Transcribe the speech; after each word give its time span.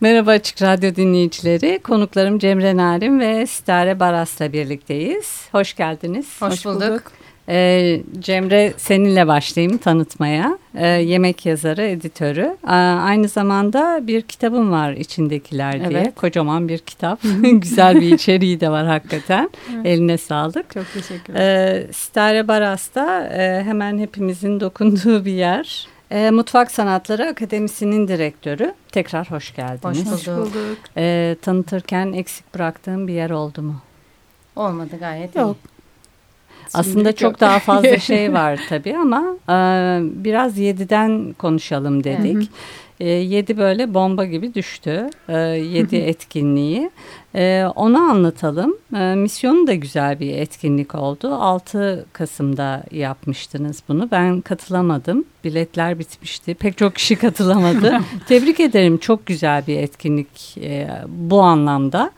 Merhaba 0.00 0.30
Açık 0.30 0.62
Radyo 0.62 0.94
dinleyicileri. 0.94 1.78
Konuklarım 1.84 2.38
Cemre 2.38 2.76
Narim 2.76 3.20
ve 3.20 3.46
Sitare 3.46 4.00
Baras'la 4.00 4.52
birlikteyiz. 4.52 5.48
Hoş 5.52 5.76
geldiniz. 5.76 6.42
Hoş, 6.42 6.52
Hoş 6.52 6.64
bulduk. 6.64 6.82
bulduk. 6.82 7.02
Ee, 7.48 8.00
Cemre 8.18 8.72
seninle 8.76 9.26
başlayayım 9.26 9.78
tanıtmaya. 9.78 10.58
Ee, 10.74 10.86
yemek 10.86 11.46
yazarı, 11.46 11.82
editörü. 11.82 12.56
Ee, 12.64 12.70
aynı 12.72 13.28
zamanda 13.28 14.00
bir 14.06 14.22
kitabım 14.22 14.72
var 14.72 14.92
içindekiler 14.92 15.90
diye. 15.90 16.00
Evet. 16.00 16.14
Kocaman 16.14 16.68
bir 16.68 16.78
kitap. 16.78 17.20
Güzel 17.52 18.00
bir 18.00 18.12
içeriği 18.14 18.60
de 18.60 18.70
var 18.70 18.86
hakikaten. 18.86 19.50
Evet. 19.74 19.86
Eline 19.86 20.18
sağlık. 20.18 20.70
Çok 20.74 20.92
teşekkür 20.94 21.34
ederim. 21.34 21.86
Ee, 21.88 21.92
Sitare 21.92 22.48
Baras 22.48 22.94
da 22.94 23.26
e, 23.28 23.62
hemen 23.64 23.98
hepimizin 23.98 24.60
dokunduğu 24.60 25.24
bir 25.24 25.32
yer. 25.32 25.88
E, 26.10 26.30
Mutfak 26.30 26.70
Sanatları 26.70 27.26
Akademisi'nin 27.26 28.08
direktörü. 28.08 28.74
Tekrar 28.92 29.30
hoş 29.30 29.54
geldiniz. 29.54 30.12
Hoş 30.12 30.26
bulduk. 30.26 30.46
Hoş 30.46 30.54
bulduk. 30.54 30.78
E, 30.96 31.36
tanıtırken 31.42 32.12
eksik 32.12 32.54
bıraktığım 32.54 33.08
bir 33.08 33.12
yer 33.12 33.30
oldu 33.30 33.62
mu? 33.62 33.76
Olmadı 34.56 34.96
gayet 35.00 35.36
Yok. 35.36 35.56
iyi. 35.56 35.78
Aslında 36.74 37.12
çok 37.12 37.32
yok. 37.32 37.40
daha 37.40 37.58
fazla 37.58 37.98
şey 37.98 38.32
var 38.32 38.60
tabii 38.68 38.96
ama 38.96 39.24
e, 39.48 39.54
biraz 40.24 40.58
yediden 40.58 41.34
konuşalım 41.38 42.04
dedik. 42.04 42.50
E, 43.00 43.08
yedi 43.08 43.58
böyle 43.58 43.94
bomba 43.94 44.24
gibi 44.24 44.54
düştü. 44.54 45.10
E, 45.28 45.38
yedi 45.38 45.96
etkinliği. 45.96 46.90
E, 47.34 47.64
onu 47.74 47.98
anlatalım. 47.98 48.76
E, 48.96 49.14
misyonu 49.14 49.66
da 49.66 49.74
güzel 49.74 50.20
bir 50.20 50.36
etkinlik 50.36 50.94
oldu. 50.94 51.34
6 51.34 52.06
Kasım'da 52.12 52.84
yapmıştınız 52.90 53.82
bunu. 53.88 54.08
Ben 54.10 54.40
katılamadım. 54.40 55.24
Biletler 55.44 55.98
bitmişti. 55.98 56.54
Pek 56.54 56.78
çok 56.78 56.94
kişi 56.94 57.16
katılamadı. 57.16 58.00
Tebrik 58.28 58.60
ederim. 58.60 58.98
Çok 58.98 59.26
güzel 59.26 59.66
bir 59.66 59.76
etkinlik 59.78 60.58
e, 60.58 60.88
bu 61.08 61.40
anlamda. 61.40 62.10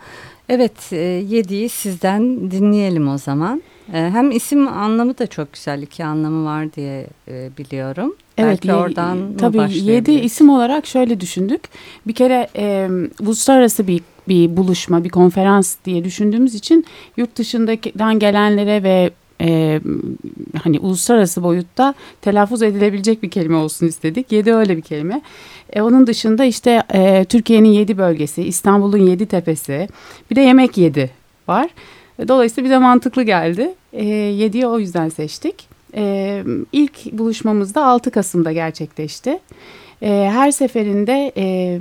Evet, 0.49 0.93
e, 0.93 0.97
Yedi'yi 0.97 1.69
sizden 1.69 2.51
dinleyelim 2.51 3.07
o 3.07 3.17
zaman. 3.17 3.61
E, 3.93 3.97
hem 3.97 4.31
isim 4.31 4.67
anlamı 4.67 5.17
da 5.17 5.27
çok 5.27 5.53
güzel. 5.53 5.81
iki 5.81 6.05
anlamı 6.05 6.45
var 6.45 6.73
diye 6.73 7.07
e, 7.27 7.49
biliyorum. 7.57 8.15
Evet, 8.37 8.59
Belki 8.63 8.73
oradan 8.73 9.37
tabii 9.37 9.77
yedi 9.77 10.11
isim 10.11 10.49
olarak 10.49 10.85
şöyle 10.85 11.19
düşündük. 11.19 11.61
Bir 12.07 12.13
kere 12.13 12.47
e, 12.55 12.89
uluslararası 13.21 13.87
bir 13.87 14.01
bir 14.27 14.57
buluşma, 14.57 15.03
bir 15.03 15.09
konferans 15.09 15.75
diye 15.85 16.03
düşündüğümüz 16.03 16.55
için 16.55 16.85
yurt 17.17 17.35
dışından 17.35 18.19
gelenlere 18.19 18.83
ve 18.83 19.11
e, 19.41 19.81
hani 20.63 20.79
uluslararası 20.79 21.43
boyutta 21.43 21.93
telaffuz 22.21 22.61
edilebilecek 22.61 23.23
bir 23.23 23.29
kelime 23.29 23.55
olsun 23.55 23.87
istedik. 23.87 24.31
Yedi 24.31 24.53
öyle 24.53 24.77
bir 24.77 24.81
kelime. 24.81 25.21
E, 25.73 25.81
onun 25.81 26.07
dışında 26.07 26.45
işte 26.45 26.83
e, 26.93 27.25
Türkiye'nin 27.25 27.69
yedi 27.69 27.97
bölgesi, 27.97 28.43
İstanbul'un 28.43 29.07
yedi 29.07 29.25
tepesi, 29.25 29.87
bir 30.31 30.35
de 30.35 30.41
yemek 30.41 30.77
yedi 30.77 31.09
var. 31.47 31.69
E, 32.19 32.27
dolayısıyla 32.27 32.65
bize 32.65 32.77
mantıklı 32.77 33.23
geldi. 33.23 33.73
E, 33.93 34.05
yediyi 34.05 34.67
o 34.67 34.79
yüzden 34.79 35.09
seçtik. 35.09 35.67
E, 35.95 36.43
ilk 36.71 37.11
buluşmamızda 37.11 37.85
6 37.85 38.11
Kasım'da 38.11 38.51
gerçekleşti. 38.51 39.39
E, 40.01 40.29
her 40.33 40.51
seferinde 40.51 41.31
e, 41.37 41.79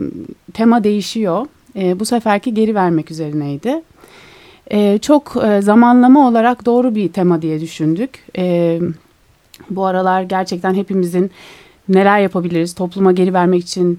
tema 0.52 0.84
değişiyor. 0.84 1.46
E, 1.76 2.00
bu 2.00 2.04
seferki 2.04 2.54
geri 2.54 2.74
vermek 2.74 3.10
üzerineydi. 3.10 3.82
E, 4.70 4.98
çok 4.98 5.36
e, 5.44 5.62
zamanlama 5.62 6.28
olarak 6.28 6.66
doğru 6.66 6.94
bir 6.94 7.12
tema 7.12 7.42
diye 7.42 7.60
düşündük. 7.60 8.10
E, 8.38 8.78
bu 9.70 9.84
aralar 9.86 10.22
gerçekten 10.22 10.74
hepimizin 10.74 11.30
neler 11.88 12.20
yapabiliriz, 12.20 12.74
topluma 12.74 13.12
geri 13.12 13.34
vermek 13.34 13.62
için 13.62 13.98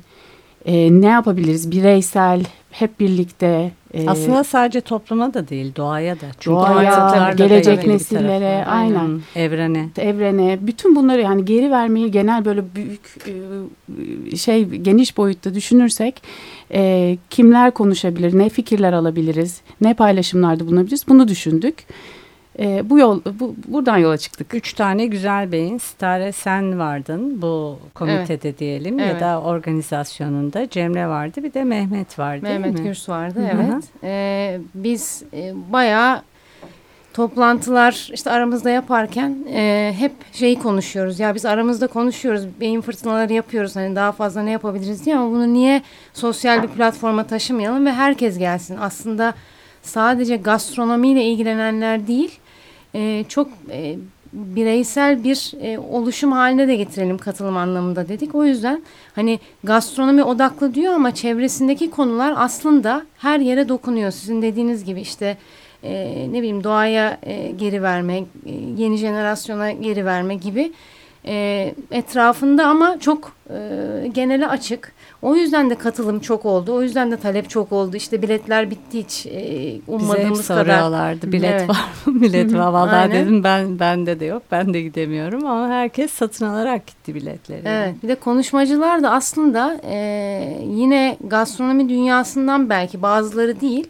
e, 0.66 1.02
ne 1.02 1.08
yapabiliriz 1.08 1.72
bireysel, 1.72 2.44
hep 2.72 3.00
birlikte. 3.00 3.72
E, 3.94 4.10
Aslında 4.10 4.44
sadece 4.44 4.82
topluma 4.82 5.34
da 5.34 5.48
değil 5.48 5.76
doğaya 5.76 6.16
da. 6.16 6.26
Çünkü 6.40 6.56
doğaya, 6.56 7.34
gelecek 7.38 7.88
nesillere 7.88 8.66
aynen. 8.66 9.22
Evrene. 9.36 9.90
Evrene. 9.98 10.58
Bütün 10.62 10.96
bunları 10.96 11.22
yani 11.22 11.46
geri 11.46 11.72
vermeyi 11.72 12.12
genel 12.12 12.46
böyle 12.46 12.64
büyük 12.76 13.18
e, 14.32 14.36
şey 14.38 14.66
geniş 14.66 15.18
boyutta 15.18 15.54
düşünürsek 15.54 16.24
e, 16.74 17.18
kimler 17.30 17.72
konuşabilir, 17.72 18.38
ne 18.38 18.50
fikirler 18.50 18.94
alabiliriz, 18.94 19.62
ne 19.82 19.94
paylaşımlarda 19.94 20.68
bulunabiliriz 20.68 21.08
bunu 21.08 21.28
düşündük. 21.28 21.76
E, 22.62 22.90
bu 22.90 23.00
yol 23.00 23.22
bu, 23.40 23.56
buradan 23.68 23.98
yola 23.98 24.18
çıktık. 24.18 24.54
Üç 24.54 24.74
tane 24.74 25.06
güzel 25.06 25.52
beyin. 25.52 25.78
Stare 25.78 26.32
sen 26.32 26.80
vardın 26.80 27.42
bu 27.42 27.80
komitede 27.94 28.50
evet. 28.50 28.60
diyelim 28.60 29.00
evet. 29.00 29.14
ya 29.14 29.20
da 29.20 29.42
organizasyonunda. 29.42 30.70
Cemre 30.70 31.08
vardı 31.08 31.44
bir 31.44 31.54
de 31.54 31.64
Mehmet 31.64 32.20
vardı 32.20 32.44
Mehmet? 32.44 32.78
Gürs 32.78 33.10
vardı 33.10 33.40
Hı 33.40 33.44
-hı. 33.44 33.74
evet. 33.74 33.84
Ee, 34.04 34.60
biz 34.76 35.24
e, 35.34 35.54
bayağı 35.72 36.22
toplantılar 37.14 38.10
işte 38.14 38.32
aramızda 38.32 38.70
yaparken 38.70 39.38
e, 39.54 39.94
hep 39.98 40.12
şeyi 40.34 40.60
konuşuyoruz. 40.60 41.20
Ya 41.20 41.36
biz 41.36 41.46
aramızda 41.46 41.88
konuşuyoruz, 41.88 42.46
beyin 42.60 42.82
fırtınaları 42.82 43.34
yapıyoruz. 43.34 43.76
Hani 43.76 43.96
daha 43.96 44.12
fazla 44.12 44.44
ne 44.44 44.52
yapabiliriz 44.52 45.06
diye 45.06 45.18
ama 45.18 45.32
bunu 45.32 45.54
niye 45.54 45.82
sosyal 46.14 46.64
bir 46.64 46.68
platforma 46.68 47.24
taşımayalım 47.24 47.86
ve 47.86 47.92
herkes 47.92 48.38
gelsin. 48.38 48.78
Aslında 48.82 49.34
sadece 49.82 50.38
gastronomiyle 50.38 51.24
ilgilenenler 51.24 52.08
değil, 52.08 52.40
e, 52.96 53.24
çok 53.30 53.48
e, 53.72 53.96
bireysel 54.34 55.24
bir 55.24 55.54
e, 55.62 55.80
oluşum 55.80 56.32
haline 56.32 56.68
de 56.68 56.76
getirelim 56.76 57.18
katılım 57.18 57.58
anlamında 57.58 58.08
dedik. 58.08 58.36
O 58.36 58.46
yüzden 58.46 58.84
hani 59.16 59.40
gastronomi 59.64 60.24
odaklı 60.24 60.76
diyor 60.76 60.94
ama 60.94 61.16
çevresindeki 61.16 61.90
konular 61.90 62.34
aslında 62.38 63.06
her 63.18 63.40
yere 63.40 63.70
dokunuyor. 63.70 64.12
Sizin 64.12 64.42
dediğiniz 64.42 64.86
gibi 64.86 65.02
işte 65.02 65.38
e, 65.84 66.28
ne 66.32 66.38
bileyim 66.38 66.64
doğaya 66.64 67.18
e, 67.24 67.52
geri 67.52 67.84
verme, 67.84 68.18
e, 68.18 68.24
yeni 68.78 68.98
jenerasyona 68.98 69.72
geri 69.72 70.06
verme 70.06 70.36
gibi 70.36 70.72
e, 71.26 71.76
etrafında 71.92 72.68
ama 72.68 73.00
çok 73.00 73.32
e, 73.50 74.08
genele 74.14 74.48
açık. 74.48 74.94
O 75.22 75.36
yüzden 75.36 75.70
de 75.70 75.76
katılım 75.76 76.20
çok 76.20 76.46
oldu. 76.46 76.74
O 76.74 76.82
yüzden 76.82 77.12
de 77.12 77.18
talep 77.18 77.50
çok 77.50 77.72
oldu. 77.72 77.96
İşte 77.96 78.22
biletler 78.22 78.72
bitti 78.72 79.00
hiç 79.00 79.26
e, 79.26 79.80
ummadığımız 79.88 80.40
Bize 80.40 80.54
hep 80.54 80.66
kadar. 80.66 81.22
Bilet 81.32 81.52
evet. 81.52 81.70
var 81.70 81.86
mı? 82.06 82.22
Bilet 82.22 82.54
var. 82.54 82.72
Vallahi 82.72 83.12
dedim 83.12 83.44
ben 83.44 83.80
bende 83.80 84.20
de 84.20 84.26
yok. 84.26 84.44
Ben 84.52 84.74
de 84.74 84.82
gidemiyorum 84.82 85.46
ama 85.46 85.70
herkes 85.70 86.12
satın 86.12 86.46
alarak 86.46 86.88
gitti 86.88 87.16
biletleri. 87.16 87.62
Evet. 87.66 88.04
Bir 88.04 88.08
de 88.08 88.16
konuşmacılar 88.16 89.04
da 89.04 89.12
aslında 89.12 89.82
e, 89.84 90.64
yine 90.68 91.18
gastronomi 91.28 91.90
dünyasından 91.90 92.70
belki 92.70 93.02
bazıları 93.02 93.62
değil 93.62 93.88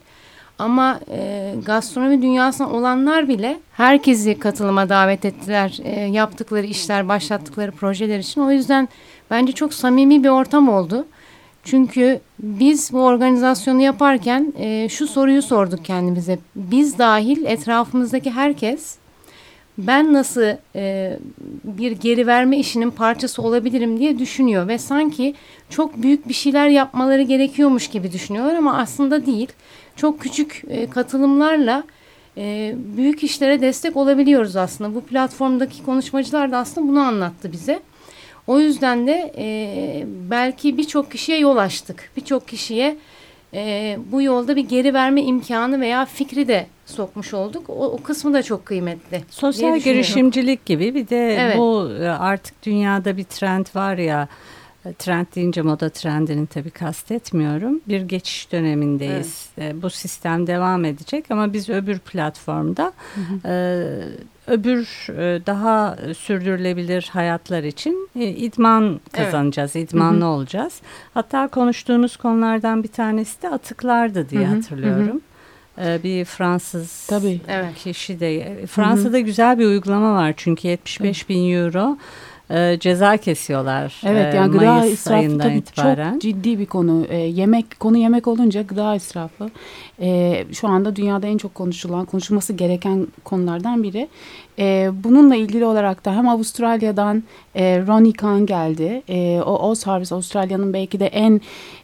ama 0.60 1.00
e, 1.12 1.54
gastronomi 1.66 2.22
dünyasında 2.22 2.70
olanlar 2.70 3.28
bile 3.28 3.60
herkesi 3.72 4.40
katılıma 4.40 4.90
davet 4.90 5.26
ettiler. 5.26 5.80
E, 5.84 6.02
yaptıkları 6.02 6.66
işler, 6.66 7.08
başlattıkları 7.08 7.72
projeler 7.72 8.20
için. 8.20 8.42
O 8.42 8.52
yüzden 8.52 8.90
bence 9.32 9.54
çok 9.54 9.74
samimi 9.74 10.24
bir 10.24 10.30
ortam 10.30 10.70
oldu. 10.70 11.06
Çünkü 11.64 12.20
biz 12.40 12.94
bu 12.94 13.00
organizasyonu 13.00 13.82
yaparken 13.82 14.54
e, 14.60 14.90
şu 14.90 15.08
soruyu 15.08 15.42
sorduk 15.42 15.86
kendimize. 15.86 16.40
Biz 16.56 16.98
dahil 16.98 17.46
etrafımızdaki 17.46 18.32
herkes 18.32 18.98
ben 19.78 20.14
nasıl 20.14 20.56
e, 20.76 21.18
bir 21.64 21.92
geri 21.92 22.28
verme 22.28 22.58
işinin 22.58 22.92
parçası 22.92 23.42
olabilirim 23.42 24.00
diye 24.00 24.20
düşünüyor. 24.20 24.68
Ve 24.68 24.78
sanki 24.78 25.36
çok 25.70 26.04
büyük 26.04 26.28
bir 26.28 26.34
şeyler 26.34 26.68
yapmaları 26.68 27.22
gerekiyormuş 27.22 27.88
gibi 27.88 28.12
düşünüyorlar 28.12 28.56
ama 28.56 28.78
aslında 28.78 29.26
değil. 29.26 29.50
Çok 29.96 30.20
küçük 30.20 30.64
e, 30.70 30.90
katılımlarla 30.90 31.84
e, 32.38 32.76
büyük 32.98 33.24
işlere 33.24 33.62
destek 33.62 33.98
olabiliyoruz 33.98 34.56
aslında. 34.56 34.96
Bu 34.96 35.02
platformdaki 35.02 35.84
konuşmacılar 35.84 36.52
da 36.52 36.58
aslında 36.58 36.88
bunu 36.88 37.00
anlattı 37.00 37.52
bize. 37.52 37.80
O 38.48 38.60
yüzden 38.60 39.08
de 39.08 39.34
e, 39.38 40.06
belki 40.30 40.78
birçok 40.78 41.12
kişiye 41.12 41.40
yol 41.40 41.58
açtık. 41.58 42.12
Birçok 42.18 42.48
kişiye 42.48 42.98
e, 43.54 43.98
bu 44.12 44.22
yolda 44.22 44.56
bir 44.56 44.70
geri 44.70 44.94
verme 44.94 45.22
imkanı 45.22 45.82
veya 45.82 46.06
fikri 46.06 46.48
de 46.48 46.68
sokmuş 46.86 47.34
olduk. 47.34 47.70
O, 47.70 47.86
o 47.86 47.98
kısmı 47.98 48.34
da 48.34 48.44
çok 48.44 48.66
kıymetli. 48.66 49.24
Sosyal 49.30 49.80
girişimcilik 49.80 50.66
gibi 50.66 50.96
bir 50.96 51.08
de 51.08 51.36
evet. 51.36 51.58
bu 51.58 51.90
e, 52.02 52.08
artık 52.08 52.64
dünyada 52.64 53.18
bir 53.18 53.24
trend 53.24 53.66
var 53.76 53.98
ya 53.98 54.28
trend 55.00 55.26
deyince 55.36 55.62
moda 55.62 55.90
trendini 55.90 56.48
tabii 56.48 56.70
kastetmiyorum. 56.70 57.82
Bir 57.88 58.02
geçiş 58.02 58.52
dönemindeyiz. 58.52 59.50
Evet. 59.58 59.76
E, 59.76 59.82
bu 59.82 59.90
sistem 59.90 60.48
devam 60.48 60.86
edecek 60.86 61.26
ama 61.32 61.54
biz 61.54 61.70
öbür 61.70 62.00
platformda 62.00 62.94
hı 63.16 63.22
hı. 63.22 63.48
E, 63.48 64.41
öbür 64.52 65.08
e, 65.10 65.46
daha 65.46 65.98
sürdürülebilir 66.18 67.10
hayatlar 67.14 67.64
için 67.64 68.10
e, 68.16 68.28
idman 68.28 69.00
kazanacağız. 69.12 69.76
Evet. 69.76 69.94
İdmanlı 69.94 70.22
hı 70.22 70.26
hı. 70.26 70.30
olacağız. 70.30 70.82
Hatta 71.14 71.48
konuştuğunuz 71.48 72.18
konulardan 72.18 72.84
bir 72.84 72.88
tanesi 72.88 73.42
de 73.42 73.50
atıklardı 73.50 74.30
diye 74.30 74.48
hı 74.48 74.52
hı. 74.52 74.56
hatırlıyorum. 74.56 75.08
Hı 75.08 75.14
hı 75.14 75.32
e, 75.78 76.04
bir 76.04 76.26
Fransız 76.26 77.08
Tabii. 77.08 77.40
kişi 77.84 78.20
de 78.20 78.58
Fransa'da 78.68 79.18
hı 79.18 79.22
hı. 79.22 79.26
güzel 79.26 79.60
bir 79.60 79.66
uygulama 79.66 80.14
var 80.14 80.34
çünkü 80.38 80.68
75 80.68 81.30
bin 81.30 81.54
euro 81.54 81.98
e, 82.50 82.80
ceza 82.80 83.18
kesiyorlar. 83.18 84.02
Evet 84.06 84.34
yani 84.34 84.52
gıda 84.52 84.74
Mayıs 84.74 84.94
israfı 84.94 85.38
tabii 85.38 85.58
itibaren. 85.58 86.12
çok 86.12 86.22
ciddi 86.22 86.60
bir 86.60 86.66
konu. 86.66 87.06
E, 87.10 87.18
yemek 87.18 87.80
konu 87.80 87.98
yemek 87.98 88.28
olunca 88.28 88.62
gıda 88.62 88.96
israfı 88.96 89.50
e, 90.02 90.44
şu 90.54 90.68
anda 90.68 90.96
dünyada 90.96 91.28
en 91.28 91.38
çok 91.38 91.56
konuşulan, 91.56 92.06
konuşulması 92.06 92.54
gereken 92.54 93.08
konulardan 93.24 93.84
biri. 93.84 94.08
E, 94.60 94.92
bununla 95.04 95.36
ilgili 95.36 95.66
olarak 95.66 96.06
da 96.06 96.16
hem 96.16 96.30
Avustralya'dan 96.30 97.24
e, 97.56 97.80
Ronnie 97.88 98.14
Kahn 98.14 98.46
geldi. 98.46 99.02
E, 99.10 99.42
o 99.46 99.70
Oz 99.70 99.88
Harvest 99.88 100.14
Avustralya'nın 100.14 100.74
belki 100.74 101.00
de 101.00 101.08
en 101.08 101.42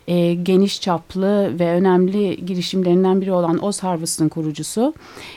e, 0.08 0.34
geniş 0.34 0.82
çaplı 0.82 1.60
ve 1.60 1.72
önemli 1.72 2.46
girişimlerinden 2.46 3.22
biri 3.22 3.32
olan 3.32 3.64
Oz 3.64 3.84
Harvest'ın 3.84 4.30
kurucusu. 4.30 4.94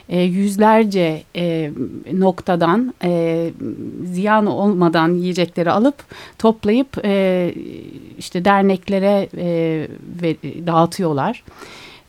E, 0.09 0.21
yüzlerce 0.21 1.23
e, 1.37 1.71
noktadan 2.13 2.95
e, 3.05 3.51
ziyan 4.05 4.47
olmadan 4.47 5.15
yiyecekleri 5.15 5.71
alıp 5.71 5.95
toplayıp 6.39 7.05
e, 7.05 7.55
işte 8.19 8.45
derneklere 8.45 9.29
e, 9.37 9.89
ve, 10.23 10.37
dağıtıyorlar. 10.67 11.43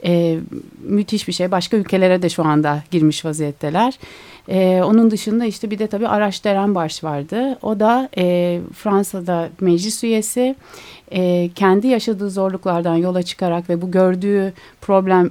E, 0.06 0.40
müthiş 0.84 1.28
bir 1.28 1.34
şey. 1.34 1.52
Başka 1.52 1.78
ülkelere 1.78 2.22
de 2.22 2.30
şu 2.30 2.46
anda 2.46 2.84
girmiş 2.92 3.26
vaziyetteler. 3.26 3.94
E, 4.50 4.82
onun 4.84 5.12
dışında 5.12 5.46
işte 5.46 5.72
bir 5.72 5.80
de 5.80 5.88
tabii 5.88 6.08
Araş 6.08 6.46
Derenbaş 6.46 7.04
vardı. 7.04 7.58
O 7.62 7.80
da 7.80 8.10
e, 8.18 8.60
Fransa'da 8.74 9.50
meclis 9.62 10.04
üyesi. 10.04 10.56
E, 11.12 11.50
kendi 11.56 11.88
yaşadığı 11.88 12.30
zorluklardan 12.30 12.96
yola 12.96 13.24
çıkarak 13.24 13.70
ve 13.70 13.82
bu 13.82 13.92
gördüğü 13.92 14.54
problem 14.82 15.30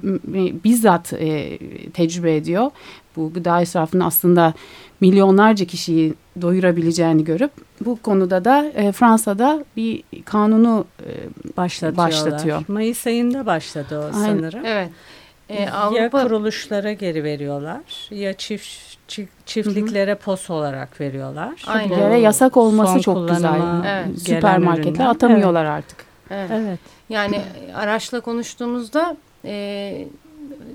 bizzat 0.63 1.13
e, 1.13 1.57
tecrübe 1.93 2.35
ediyor. 2.35 2.71
Bu 3.15 3.33
gıda 3.33 3.61
israfının 3.61 4.03
aslında 4.03 4.53
milyonlarca 5.01 5.65
kişiyi 5.65 6.13
doyurabileceğini 6.41 7.23
görüp 7.23 7.51
bu 7.85 8.01
konuda 8.01 8.45
da 8.45 8.65
e, 8.75 8.91
Fransa'da 8.91 9.65
bir 9.77 10.03
kanunu 10.25 10.85
e, 11.05 11.97
başlatıyor. 11.97 12.63
Mayıs 12.67 13.07
ayında 13.07 13.45
başladı 13.45 13.99
o 13.99 14.17
Aynen. 14.17 14.27
sanırım. 14.27 14.65
Evet. 14.65 14.89
E, 15.49 15.69
Avrupa... 15.69 16.01
Ya 16.01 16.09
kuruluşlara 16.09 16.93
geri 16.93 17.23
veriyorlar 17.23 17.81
ya 18.11 18.33
çift 18.33 18.91
çiftliklere 19.45 20.11
Hı 20.11 20.15
-hı. 20.15 20.19
pos 20.19 20.49
olarak 20.49 21.01
veriyorlar. 21.01 21.63
Aynen. 21.67 21.97
Yere 21.97 22.19
yasak 22.19 22.57
olması 22.57 23.01
çok 23.01 23.29
güzel. 23.29 23.61
Evet. 23.85 24.19
Süpermarkete 24.19 25.03
atamıyorlar 25.03 25.65
evet. 25.65 25.73
artık. 25.73 26.05
Evet. 26.29 26.51
evet. 26.53 26.79
Yani 27.09 27.41
araçla 27.75 28.19
konuştuğumuzda 28.19 29.17
e, 29.45 30.07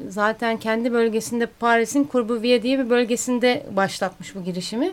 zaten 0.09 0.57
kendi 0.57 0.93
bölgesinde 0.93 1.47
Paris'in 1.47 2.09
Courbevoie 2.13 2.63
diye 2.63 2.79
bir 2.79 2.91
bölgesinde 2.91 3.67
başlatmış 3.77 4.35
bu 4.35 4.45
girişimi. 4.45 4.93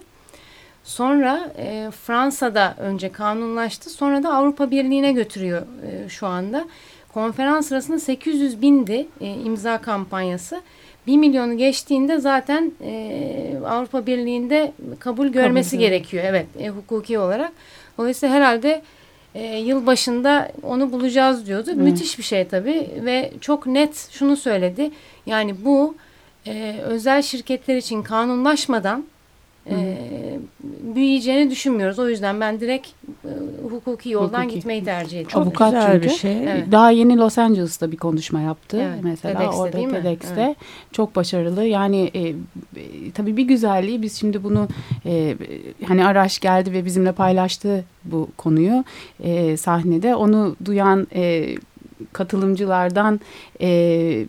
Sonra 0.83 1.53
e, 1.57 1.91
Fransa'da 1.91 2.75
önce 2.79 3.11
kanunlaştı. 3.11 3.89
Sonra 3.89 4.23
da 4.23 4.33
Avrupa 4.33 4.71
Birliği'ne 4.71 5.11
götürüyor 5.11 5.61
e, 5.61 6.09
şu 6.09 6.27
anda. 6.27 6.65
Konferans 7.13 7.67
sırasında 7.67 7.99
800 7.99 8.61
bindi 8.61 9.07
e, 9.21 9.25
imza 9.25 9.77
kampanyası. 9.77 10.61
1 11.07 11.17
milyonu 11.17 11.57
geçtiğinde 11.57 12.19
zaten 12.19 12.71
e, 12.83 13.53
Avrupa 13.65 14.05
Birliği'nde 14.05 14.73
kabul 14.99 15.27
görmesi 15.27 15.71
kabul 15.71 15.83
gerekiyor. 15.83 16.23
Evet 16.27 16.45
e, 16.59 16.69
hukuki 16.69 17.19
olarak. 17.19 17.51
Dolayısıyla 17.97 18.35
herhalde 18.35 18.81
e, 19.35 19.57
yıl 19.57 19.85
başında 19.85 20.51
onu 20.63 20.91
bulacağız 20.91 21.47
diyordu. 21.47 21.73
Hmm. 21.73 21.83
Müthiş 21.83 22.17
bir 22.17 22.23
şey 22.23 22.47
tabii 22.47 22.89
ve 23.05 23.31
çok 23.41 23.67
net 23.67 24.09
şunu 24.11 24.35
söyledi. 24.35 24.91
Yani 25.25 25.65
bu 25.65 25.95
e, 26.47 26.75
özel 26.83 27.21
şirketler 27.21 27.77
için 27.77 28.03
kanunlaşmadan 28.03 29.05
e, 29.69 29.97
büyüyeceğini 30.95 31.51
düşünmüyoruz. 31.51 31.99
O 31.99 32.09
yüzden 32.09 32.39
ben 32.39 32.59
direkt 32.59 32.87
e, 33.25 33.29
hukuki 33.69 34.09
yoldan 34.09 34.39
hukuki. 34.39 34.55
gitmeyi 34.55 34.83
tercih 34.83 35.21
ediyorum. 35.21 35.29
Çok 35.29 35.41
Avukat 35.41 35.73
güzel 35.73 35.91
çünkü. 35.93 36.05
bir 36.05 36.13
şey. 36.13 36.43
Evet. 36.43 36.71
Daha 36.71 36.91
yeni 36.91 37.17
Los 37.17 37.37
Angeles'ta 37.37 37.91
bir 37.91 37.97
konuşma 37.97 38.41
yaptı. 38.41 38.77
Evet. 38.81 38.99
Mesela 39.03 39.39
TEDx'te, 39.39 39.57
orada 39.57 40.01
TEDx'te 40.01 40.41
evet. 40.41 40.57
çok 40.91 41.15
başarılı. 41.15 41.63
Yani 41.63 42.11
e, 42.13 42.27
e, 42.29 42.33
tabii 43.13 43.37
bir 43.37 43.43
güzelliği 43.43 44.01
biz 44.01 44.19
şimdi 44.19 44.43
bunu 44.43 44.67
e, 45.05 45.35
hani 45.85 46.05
Araş 46.05 46.39
geldi 46.39 46.73
ve 46.73 46.85
bizimle 46.85 47.11
paylaştı 47.11 47.83
bu 48.05 48.27
konuyu 48.37 48.83
e, 49.23 49.57
sahnede. 49.57 50.15
Onu 50.15 50.55
duyan 50.65 51.07
e, 51.15 51.55
katılımcılardan 52.13 53.19
e, 53.61 54.25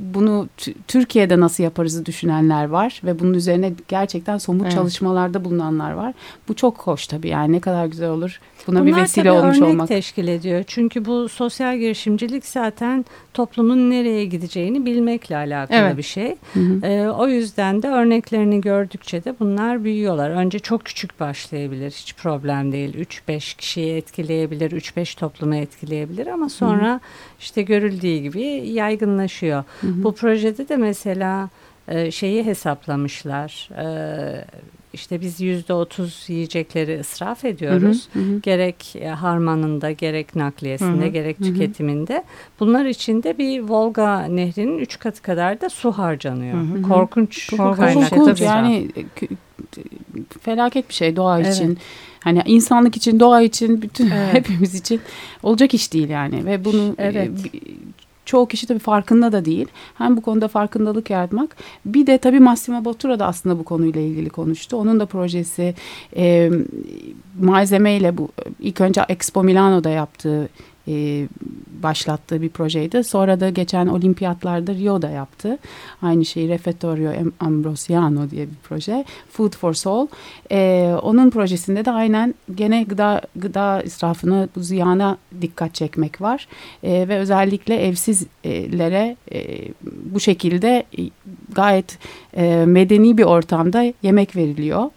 bunu 0.00 0.48
Türkiye'de 0.88 1.40
nasıl 1.40 1.64
yaparızı 1.64 2.06
düşünenler 2.06 2.64
var 2.64 3.00
ve 3.04 3.18
bunun 3.18 3.34
üzerine 3.34 3.72
gerçekten 3.88 4.38
somut 4.38 4.62
evet. 4.62 4.72
çalışmalarda 4.72 5.44
bulunanlar 5.44 5.92
var. 5.92 6.14
Bu 6.48 6.54
çok 6.56 6.78
hoş 6.78 7.06
tabii 7.06 7.28
yani 7.28 7.52
ne 7.52 7.60
kadar 7.60 7.86
güzel 7.86 8.10
olur 8.10 8.40
buna 8.66 8.80
Bunlar 8.80 8.96
bir 8.96 9.02
vesile 9.02 9.32
olmuş 9.32 9.56
örnek 9.56 9.68
olmak. 9.68 9.88
teşkil 9.88 10.28
ediyor. 10.28 10.64
Çünkü 10.66 11.04
bu 11.04 11.28
sosyal 11.28 11.78
girişimcilik 11.78 12.46
zaten 12.46 13.04
toplumun 13.34 13.90
nereye 13.90 14.24
gideceğini 14.24 14.86
bilmekle 14.86 15.36
alakalı 15.36 15.78
evet. 15.78 15.96
bir 15.96 16.02
şey. 16.02 16.36
Hı 16.54 16.60
hı. 16.60 16.86
Ee, 16.86 17.08
o 17.08 17.28
yüzden 17.28 17.82
de 17.82 17.88
örneklerini 17.88 18.60
gördükçe 18.60 19.24
de 19.24 19.34
bunlar 19.40 19.84
büyüyorlar. 19.84 20.30
Önce 20.30 20.58
çok 20.58 20.84
küçük 20.84 21.20
başlayabilir. 21.20 21.90
Hiç 21.90 22.14
problem 22.14 22.72
değil. 22.72 22.94
3-5 23.28 23.56
kişiyi 23.56 23.94
etkileyebilir. 23.94 24.70
3-5 24.70 25.18
toplumu 25.18 25.54
etkileyebilir 25.54 26.26
ama 26.26 26.48
sonra 26.48 26.90
hı 26.90 26.94
hı. 26.94 27.00
işte 27.40 27.62
görüldüğü 27.62 28.16
gibi 28.16 28.42
yaygınlaşıyor. 28.68 29.64
Hı 29.80 29.86
hı. 29.86 29.89
Bu 29.96 30.14
projede 30.14 30.68
de 30.68 30.76
mesela 30.76 31.48
e, 31.88 32.10
şeyi 32.10 32.46
hesaplamışlar. 32.46 33.70
E, 33.78 34.44
işte 34.92 35.20
biz 35.20 35.40
yüzde 35.40 35.72
otuz 35.72 36.24
yiyecekleri 36.28 37.00
ısraf 37.00 37.44
ediyoruz. 37.44 38.08
Hı 38.12 38.18
hı, 38.18 38.22
hı. 38.22 38.38
Gerek 38.38 38.96
e, 38.96 39.08
harmanında, 39.08 39.90
gerek 39.90 40.36
nakliyesinde, 40.36 41.04
hı 41.04 41.08
hı, 41.08 41.12
gerek 41.12 41.38
tüketiminde. 41.38 42.16
Hı. 42.16 42.22
Bunlar 42.60 42.84
içinde 42.84 43.38
bir 43.38 43.60
Volga 43.60 44.22
nehrinin 44.22 44.78
üç 44.78 44.98
katı 44.98 45.22
kadar 45.22 45.60
da 45.60 45.70
su 45.70 45.92
harcanıyor. 45.92 46.54
Hı 46.54 46.78
hı. 46.78 46.82
Korkunç, 46.82 47.56
Korkunç, 47.56 48.10
korkunç 48.10 48.40
yani 48.40 48.88
felaket 50.40 50.88
bir 50.88 50.94
şey 50.94 51.16
doğa 51.16 51.40
evet. 51.40 51.54
için. 51.54 51.78
Hani 52.20 52.42
insanlık 52.46 52.96
için, 52.96 53.20
doğa 53.20 53.42
için, 53.42 53.82
bütün 53.82 54.10
evet. 54.10 54.32
hepimiz 54.34 54.74
için 54.74 55.00
olacak 55.42 55.74
iş 55.74 55.92
değil 55.92 56.08
yani 56.08 56.46
ve 56.46 56.64
bunu 56.64 56.94
e, 56.98 57.04
evet. 57.04 57.30
Çoğu 58.30 58.48
kişi 58.48 58.66
tabii 58.66 58.78
farkında 58.78 59.32
da 59.32 59.44
değil. 59.44 59.66
Hem 59.98 60.16
bu 60.16 60.20
konuda 60.22 60.48
farkındalık 60.48 61.10
yaratmak. 61.10 61.56
Bir 61.84 62.06
de 62.06 62.18
tabii 62.18 62.40
Massimo 62.40 62.84
Bottura 62.84 63.18
da 63.18 63.26
aslında 63.26 63.58
bu 63.58 63.64
konuyla 63.64 64.00
ilgili 64.00 64.30
konuştu. 64.30 64.76
Onun 64.76 65.00
da 65.00 65.06
projesi 65.06 65.74
e, 66.16 66.50
malzemeyle 67.40 68.18
bu 68.18 68.28
ilk 68.60 68.80
önce 68.80 69.04
Expo 69.08 69.42
Milano'da 69.42 69.90
yaptığı 69.90 70.48
e, 70.90 71.28
başlattığı 71.82 72.42
bir 72.42 72.48
projeydi. 72.48 73.04
Sonra 73.04 73.40
da 73.40 73.50
geçen 73.50 73.86
olimpiyatlarda 73.86 74.74
Rio'da 74.74 75.10
yaptı. 75.10 75.58
Aynı 76.02 76.24
şeyi 76.24 76.48
Refettorio 76.48 77.12
Ambrosiano 77.40 78.30
diye 78.30 78.46
bir 78.46 78.56
proje. 78.62 79.04
Food 79.30 79.56
for 79.56 79.74
Soul. 79.74 80.06
E, 80.52 80.92
onun 81.02 81.30
projesinde 81.30 81.84
de 81.84 81.90
aynen 81.90 82.34
gene 82.54 82.82
gıda 82.82 83.20
gıda 83.36 83.82
israfını, 83.82 84.48
bu 84.56 84.60
ziyana 84.60 85.16
dikkat 85.40 85.74
çekmek 85.74 86.20
var. 86.20 86.48
E, 86.82 87.08
ve 87.08 87.18
özellikle 87.18 87.86
evsizlere 87.86 89.16
e, 89.32 89.68
bu 89.84 90.20
şekilde 90.20 90.84
gayet 91.52 91.98
e, 92.36 92.64
medeni 92.66 93.18
bir 93.18 93.24
ortamda 93.24 93.92
yemek 94.02 94.36
veriliyor. 94.36 94.90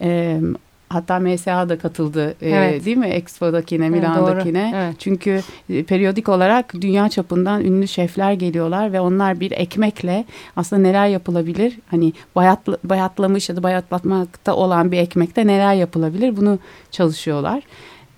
E, 0.00 0.40
Hatta 0.88 1.18
MSA 1.18 1.68
da 1.68 1.78
katıldı 1.78 2.34
e, 2.40 2.50
evet. 2.50 2.82
e, 2.82 2.84
değil 2.84 2.96
mi 2.96 3.06
Expo'dakine, 3.06 3.88
Milan'dakine. 3.88 4.72
Evet, 4.76 4.94
Çünkü 4.98 5.42
e, 5.70 5.82
periyodik 5.82 6.28
olarak 6.28 6.74
dünya 6.74 7.08
çapından 7.08 7.64
ünlü 7.64 7.88
şefler 7.88 8.32
geliyorlar 8.32 8.92
ve 8.92 9.00
onlar 9.00 9.40
bir 9.40 9.50
ekmekle 9.50 10.24
aslında 10.56 10.82
neler 10.82 11.06
yapılabilir? 11.06 11.78
Hani 11.90 12.12
bayatla, 12.36 12.76
bayatlamış 12.84 13.48
ya 13.48 13.56
da 13.56 13.62
bayatlatmakta 13.62 14.54
olan 14.54 14.92
bir 14.92 14.98
ekmekte 14.98 15.46
neler 15.46 15.74
yapılabilir? 15.74 16.36
Bunu 16.36 16.58
çalışıyorlar. 16.90 17.62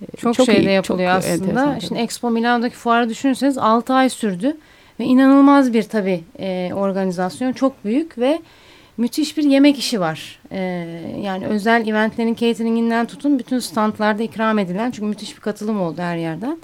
E, 0.01 0.17
çok, 0.17 0.33
çok 0.35 0.45
şeyde 0.45 0.61
iyi, 0.61 0.73
yapılıyor 0.73 1.09
çok 1.09 1.17
aslında. 1.17 1.79
Şimdi 1.79 2.01
Expo 2.01 2.29
Milano'daki 2.29 2.75
fuarı 2.75 3.09
düşünürseniz 3.09 3.57
6 3.57 3.93
ay 3.93 4.09
sürdü 4.09 4.57
ve 4.99 5.05
inanılmaz 5.05 5.73
bir 5.73 5.83
tabii 5.83 6.23
e, 6.39 6.71
organizasyon 6.75 7.53
çok 7.53 7.85
büyük 7.85 8.17
ve 8.17 8.39
müthiş 8.99 9.37
bir 9.37 9.43
yemek 9.43 9.79
işi 9.79 9.99
var. 9.99 10.39
Ee, 10.51 10.59
yani 11.23 11.45
özel 11.45 11.87
eventlerin 11.87 12.35
cateringinden 12.35 13.05
tutun 13.05 13.39
bütün 13.39 13.59
standlarda 13.59 14.23
ikram 14.23 14.59
edilen 14.59 14.91
çünkü 14.91 15.05
müthiş 15.05 15.35
bir 15.35 15.41
katılım 15.41 15.81
oldu 15.81 16.01
her 16.01 16.17
yerden. 16.17 16.57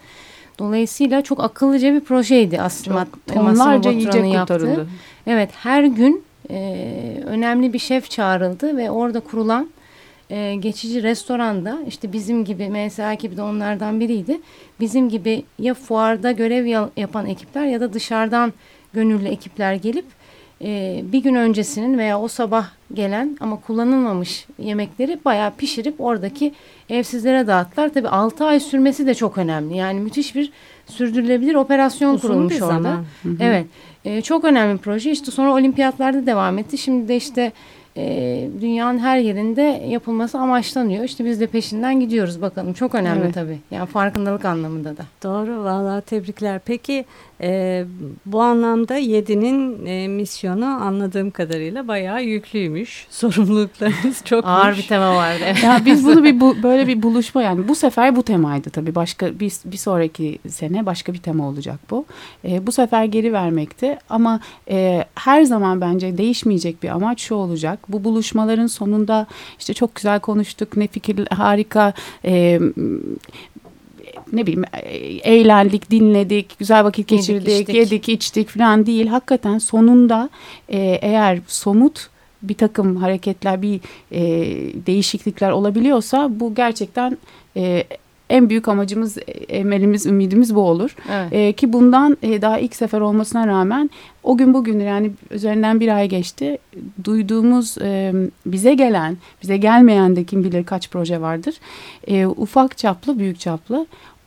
Dolayısıyla 0.60 1.22
çok 1.22 1.44
akıllıca 1.44 1.94
bir 1.94 2.00
projeydi 2.00 2.62
aslında. 2.62 3.06
Çok 3.06 3.28
tonlarca 3.34 3.92
yiyecek 3.92 4.24
kurtarıldı. 4.24 4.88
Evet 5.28 5.50
her 5.54 5.84
gün 5.84 6.24
e, 6.50 7.24
önemli 7.26 7.74
bir 7.74 7.80
şef 7.80 8.10
çağrıldı 8.10 8.78
ve 8.78 8.92
orada 8.92 9.20
kurulan 9.20 9.70
e, 10.30 10.56
geçici 10.56 11.04
restoranda 11.04 11.80
işte 11.88 12.14
bizim 12.14 12.46
gibi 12.46 12.70
MSA 12.70 13.14
ekibi 13.14 13.38
de 13.38 13.42
onlardan 13.42 14.00
biriydi. 14.00 14.42
Bizim 14.80 15.10
gibi 15.10 15.44
ya 15.60 15.74
fuarda 15.74 16.32
görev 16.32 16.88
yapan 16.98 17.26
ekipler 17.26 17.66
ya 17.66 17.82
da 17.82 17.94
dışarıdan 17.94 18.54
gönüllü 18.94 19.28
ekipler 19.28 19.74
gelip 19.74 20.06
e, 20.62 21.02
bir 21.12 21.24
gün 21.24 21.36
öncesinin 21.36 21.98
veya 21.98 22.22
o 22.22 22.28
sabah 22.28 22.68
gelen 22.94 23.38
ama 23.40 23.60
kullanılmamış 23.62 24.48
yemekleri 24.60 25.20
bayağı 25.26 25.52
pişirip 25.56 26.02
oradaki 26.02 26.54
evsizlere 26.90 27.48
dağıttılar. 27.48 27.90
Tabii 27.94 28.10
6 28.10 28.46
ay 28.46 28.60
sürmesi 28.60 29.08
de 29.08 29.14
çok 29.14 29.38
önemli. 29.38 29.78
Yani 29.78 30.00
müthiş 30.00 30.36
bir 30.36 30.52
sürdürülebilir 30.86 31.56
operasyon 31.56 32.14
Uzun 32.14 32.28
kurulmuş 32.28 32.62
orada. 32.62 32.92
Hı 33.24 33.30
hı. 33.30 33.38
Evet. 33.40 33.66
E, 34.06 34.22
çok 34.22 34.44
önemli 34.44 34.74
bir 34.74 34.82
proje. 34.82 35.12
İşte 35.12 35.32
sonra 35.32 35.54
olimpiyatlarda 35.54 36.26
devam 36.26 36.58
etti. 36.58 36.78
Şimdi 36.78 37.08
de 37.08 37.16
işte 37.16 37.52
e, 37.98 38.48
dünyanın 38.62 39.00
her 39.00 39.18
yerinde 39.18 39.62
yapılması 39.88 40.38
amaçlanıyor. 40.38 41.04
İşte 41.04 41.26
biz 41.26 41.40
de 41.40 41.48
peşinden 41.48 42.00
gidiyoruz 42.00 42.42
bakalım. 42.42 42.74
Çok 42.74 42.96
önemli 42.96 43.24
evet. 43.24 43.34
tabii. 43.34 43.60
Yani 43.72 43.86
farkındalık 43.86 44.46
anlamında 44.46 44.98
da. 44.98 45.04
Doğru 45.24 45.64
valla 45.64 46.02
tebrikler. 46.02 46.60
Peki 46.66 47.06
e, 47.42 47.86
bu 48.26 48.42
anlamda 48.42 48.98
YEDİ'nin 48.98 49.86
e, 49.86 50.08
misyonu 50.08 50.66
anladığım 50.66 51.32
kadarıyla 51.32 51.88
bayağı 51.88 52.24
yüklüymüş. 52.24 53.08
Sorumluluklarınız 53.10 54.22
çok 54.26 54.46
Ağır 54.48 54.78
bir 54.78 54.88
tema 54.88 55.16
vardı. 55.16 55.44
ya 55.64 55.82
biz 55.86 56.06
bunu 56.06 56.24
bir 56.24 56.40
bu, 56.40 56.64
böyle 56.64 56.88
bir 56.88 57.04
buluşma 57.04 57.44
yani 57.44 57.68
bu 57.68 57.76
sefer 57.76 58.16
bu 58.16 58.24
temaydı 58.24 58.70
tabii. 58.70 58.96
Başka 58.96 59.40
bir, 59.40 59.54
bir 59.66 59.78
sonraki 59.78 60.40
sene 60.50 60.86
başka 60.86 61.14
bir 61.14 61.20
tema 61.20 61.48
olacak 61.48 61.80
bu. 61.90 62.06
E, 62.46 62.68
bu 62.68 62.72
sefer 62.72 63.06
geri 63.06 63.34
vermekti 63.34 63.98
ama 64.10 64.40
e, 64.70 65.06
her 65.16 65.44
zaman 65.44 65.82
bence 65.82 66.18
değişmeyecek 66.18 66.84
bir 66.84 66.90
amaç 66.90 67.22
şu 67.22 67.36
olacak. 67.36 67.80
Bu 67.90 68.04
buluşmaların 68.04 68.68
sonunda 68.68 69.28
işte 69.60 69.74
çok 69.74 69.96
güzel 69.96 70.20
konuştuk. 70.20 70.78
Ne 70.78 70.88
fikir 70.88 71.28
harika 71.28 71.94
e, 72.26 72.60
ne 74.36 74.46
bileyim 74.46 74.64
e, 74.74 74.90
eğlendik, 75.34 75.92
dinledik, 75.92 76.60
güzel 76.60 76.84
vakit 76.84 77.08
geçirdik, 77.08 77.48
yedik, 77.48 77.70
içtik, 77.70 77.76
yedik, 77.76 78.10
içtik 78.10 78.50
falan 78.50 78.86
değil. 78.86 79.08
Hakikaten 79.08 79.58
sonunda 79.58 80.30
e, 80.70 80.78
eğer 81.02 81.40
somut 81.48 82.10
bir 82.44 82.54
takım 82.54 82.96
hareketler, 82.96 83.62
bir 83.62 83.80
e, 84.12 84.22
değişiklikler 84.86 85.52
olabiliyorsa 85.52 86.30
bu 86.40 86.56
gerçekten 86.56 87.18
e, 87.58 87.84
en 88.30 88.50
büyük 88.50 88.68
amacımız, 88.68 89.18
emelimiz, 89.50 90.06
ümidimiz 90.06 90.56
bu 90.56 90.62
olur. 90.62 90.96
Evet. 91.12 91.34
E, 91.34 91.54
ki 91.54 91.74
bundan 91.74 92.18
e, 92.24 92.42
daha 92.42 92.60
ilk 92.60 92.76
sefer 92.76 93.02
olmasına 93.02 93.48
rağmen 93.48 93.90
o 94.24 94.38
gün 94.38 94.54
bugün 94.54 94.80
yani 94.80 95.12
üzerinden 95.32 95.80
bir 95.80 95.96
ay 95.96 96.10
geçti. 96.10 96.58
Duyduğumuz 97.04 97.78
e, 97.78 98.14
bize 98.46 98.74
gelen, 98.74 99.18
bize 99.44 99.58
gelmeyen 99.58 100.16
de 100.16 100.24
kim 100.24 100.44
bilir 100.44 100.64
kaç 100.64 100.90
proje 100.90 101.22
vardır. 101.22 101.56
E, 102.08 102.28
ufak 102.28 102.78
çaplı, 102.78 103.20
büyük 103.20 103.40
çaplı 103.40 103.86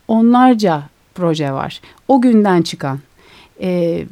onlarca 0.08 0.82
proje 1.14 1.52
var. 1.52 1.80
O 2.08 2.20
günden 2.20 2.62
çıkan 2.62 2.98
e, 3.60 4.04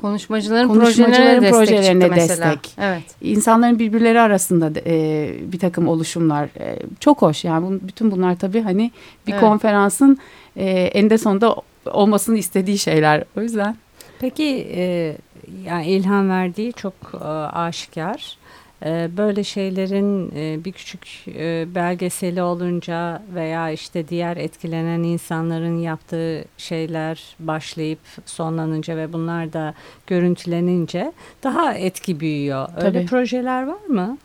konuşmacıların, 0.00 0.68
konuşmacıların 0.68 1.40
projelerine, 1.40 1.50
projelerine 1.50 2.16
destek, 2.16 2.28
destek. 2.28 2.74
Evet. 2.78 3.02
İnsanların 3.20 3.78
birbirleri 3.78 4.20
arasında 4.20 4.80
e, 4.86 5.34
bir 5.52 5.58
takım 5.58 5.88
oluşumlar 5.88 6.44
e, 6.44 6.78
çok 7.00 7.22
hoş. 7.22 7.44
Yani 7.44 7.66
bu, 7.66 7.88
bütün 7.88 8.10
bunlar 8.10 8.38
tabii 8.38 8.60
hani 8.60 8.90
bir 9.26 9.32
evet. 9.32 9.40
konferansın 9.40 10.18
e, 10.56 10.64
eninde 10.70 11.18
sonunda 11.18 11.56
olmasını 11.86 12.38
istediği 12.38 12.78
şeyler. 12.78 13.24
O 13.36 13.40
yüzden. 13.40 13.76
Peki 14.20 14.68
e, 14.74 15.16
yani 15.66 15.86
ilham 15.86 16.30
verdiği 16.30 16.72
çok 16.72 16.94
e, 17.14 17.26
aşikar. 17.26 18.38
Ee, 18.84 19.08
böyle 19.16 19.44
şeylerin 19.44 20.32
e, 20.36 20.64
bir 20.64 20.72
küçük 20.72 21.08
e, 21.28 21.66
belgeseli 21.74 22.42
olunca 22.42 23.22
veya 23.34 23.70
işte 23.70 24.08
diğer 24.08 24.36
etkilenen 24.36 25.02
insanların 25.02 25.78
yaptığı 25.78 26.44
şeyler 26.58 27.36
başlayıp 27.40 27.98
sonlanınca 28.26 28.96
ve 28.96 29.12
bunlar 29.12 29.52
da 29.52 29.74
görüntülenince 30.06 31.12
daha 31.42 31.74
etki 31.74 32.20
büyüyor. 32.20 32.68
Öyle 32.76 32.98
Tabii. 32.98 33.06
projeler 33.06 33.66
var 33.66 33.86
mı? 33.88 34.18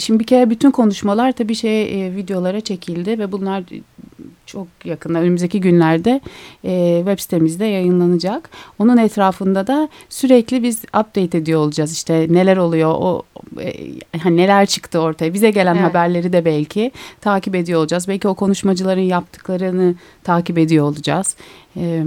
Şimdi 0.00 0.20
bir 0.20 0.26
kere 0.26 0.50
bütün 0.50 0.70
konuşmalar 0.70 1.32
tabii 1.32 1.54
şey 1.54 2.06
e, 2.06 2.16
videolara 2.16 2.60
çekildi 2.60 3.18
ve 3.18 3.32
bunlar 3.32 3.64
çok 4.46 4.66
yakında 4.84 5.18
önümüzdeki 5.18 5.60
günlerde 5.60 6.20
e, 6.64 6.96
web 6.98 7.18
sitemizde 7.18 7.64
yayınlanacak. 7.64 8.50
Onun 8.78 8.96
etrafında 8.96 9.66
da 9.66 9.88
sürekli 10.08 10.62
biz 10.62 10.82
update 10.84 11.38
ediyor 11.38 11.60
olacağız. 11.60 11.92
İşte 11.92 12.26
neler 12.30 12.56
oluyor, 12.56 12.90
o 12.90 13.22
e, 13.60 14.36
neler 14.36 14.66
çıktı 14.66 14.98
ortaya. 14.98 15.34
Bize 15.34 15.50
gelen 15.50 15.74
evet. 15.74 15.84
haberleri 15.84 16.32
de 16.32 16.44
belki 16.44 16.92
takip 17.20 17.54
ediyor 17.54 17.80
olacağız. 17.80 18.08
Belki 18.08 18.28
o 18.28 18.34
konuşmacıların 18.34 19.00
yaptıklarını 19.00 19.94
takip 20.24 20.58
ediyor 20.58 20.84
olacağız. 20.84 21.36
E, 21.76 22.04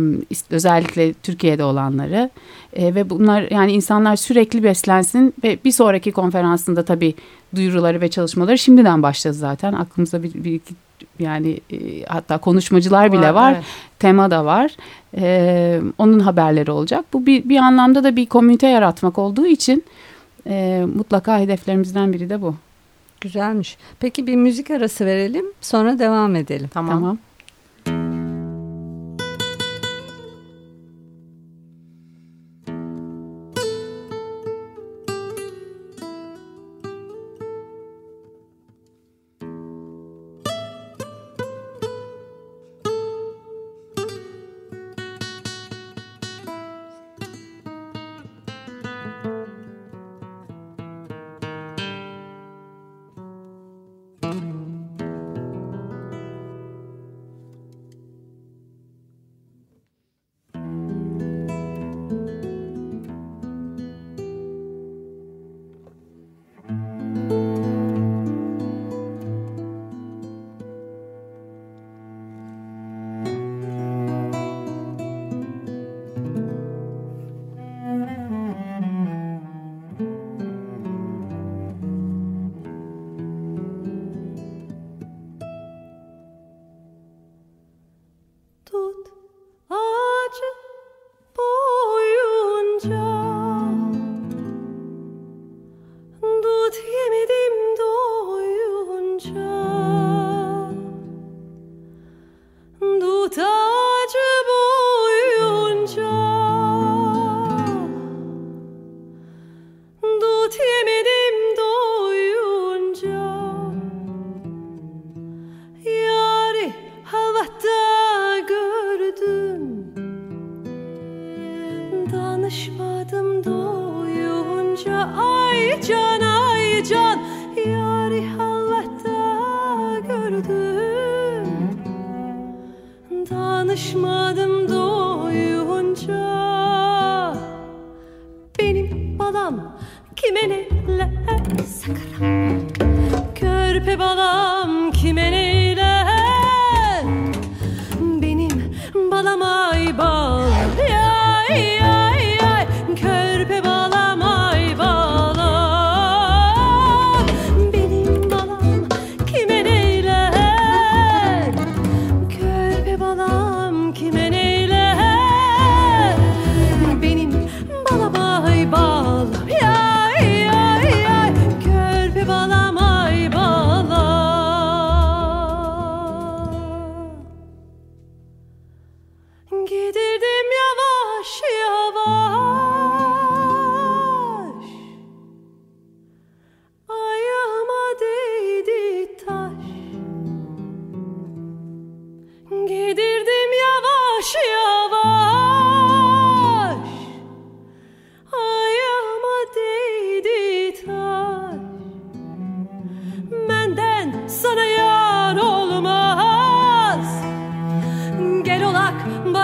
özellikle 0.49 1.13
Türkiye'de 1.13 1.63
olanları. 1.63 2.29
E, 2.73 2.95
ve 2.95 3.09
bunlar 3.09 3.51
yani 3.51 3.71
insanlar 3.71 4.15
sürekli 4.15 4.63
beslensin 4.63 5.33
ve 5.43 5.57
bir 5.65 5.71
sonraki 5.71 6.11
konferansında 6.11 6.85
tabii 6.85 7.13
duyuruları 7.55 8.01
ve 8.01 8.09
çalışmaları 8.09 8.57
şimdiden 8.57 9.03
başladı 9.03 9.33
zaten. 9.33 9.73
Aklımızda 9.73 10.23
bir, 10.23 10.33
bir 10.33 10.51
iki 10.51 10.75
yani 11.19 11.59
e, 11.71 12.03
hatta 12.03 12.37
konuşmacılar 12.37 13.11
bile 13.11 13.21
var. 13.21 13.33
var. 13.33 13.53
Evet. 13.53 13.63
Tema 13.99 14.31
da 14.31 14.45
var. 14.45 14.71
E, 15.17 15.81
onun 15.97 16.19
haberleri 16.19 16.71
olacak. 16.71 17.05
Bu 17.13 17.25
bir, 17.25 17.49
bir 17.49 17.57
anlamda 17.57 18.03
da 18.03 18.15
bir 18.15 18.25
komünite 18.25 18.67
yaratmak 18.67 19.17
olduğu 19.17 19.45
için 19.45 19.83
e, 20.47 20.85
mutlaka 20.95 21.39
hedeflerimizden 21.39 22.13
biri 22.13 22.29
de 22.29 22.41
bu. 22.41 22.55
Güzelmiş. 23.21 23.77
Peki 23.99 24.27
bir 24.27 24.35
müzik 24.35 24.71
arası 24.71 25.05
verelim 25.05 25.45
sonra 25.61 25.99
devam 25.99 26.35
edelim. 26.35 26.69
Tamam. 26.73 26.91
tamam. 26.91 27.17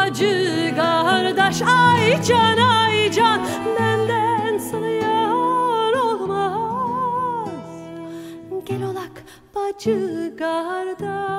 Bacı 0.04 0.74
kardeş 0.76 1.62
ay 1.62 2.24
can 2.24 2.58
ay 2.58 3.12
can 3.12 3.42
Benden 3.80 4.58
sana 4.58 4.88
yar 4.88 5.94
olmaz. 5.94 7.50
Gel 8.66 8.84
olak 8.84 9.24
bacı 9.56 10.34
kardeş 10.40 11.33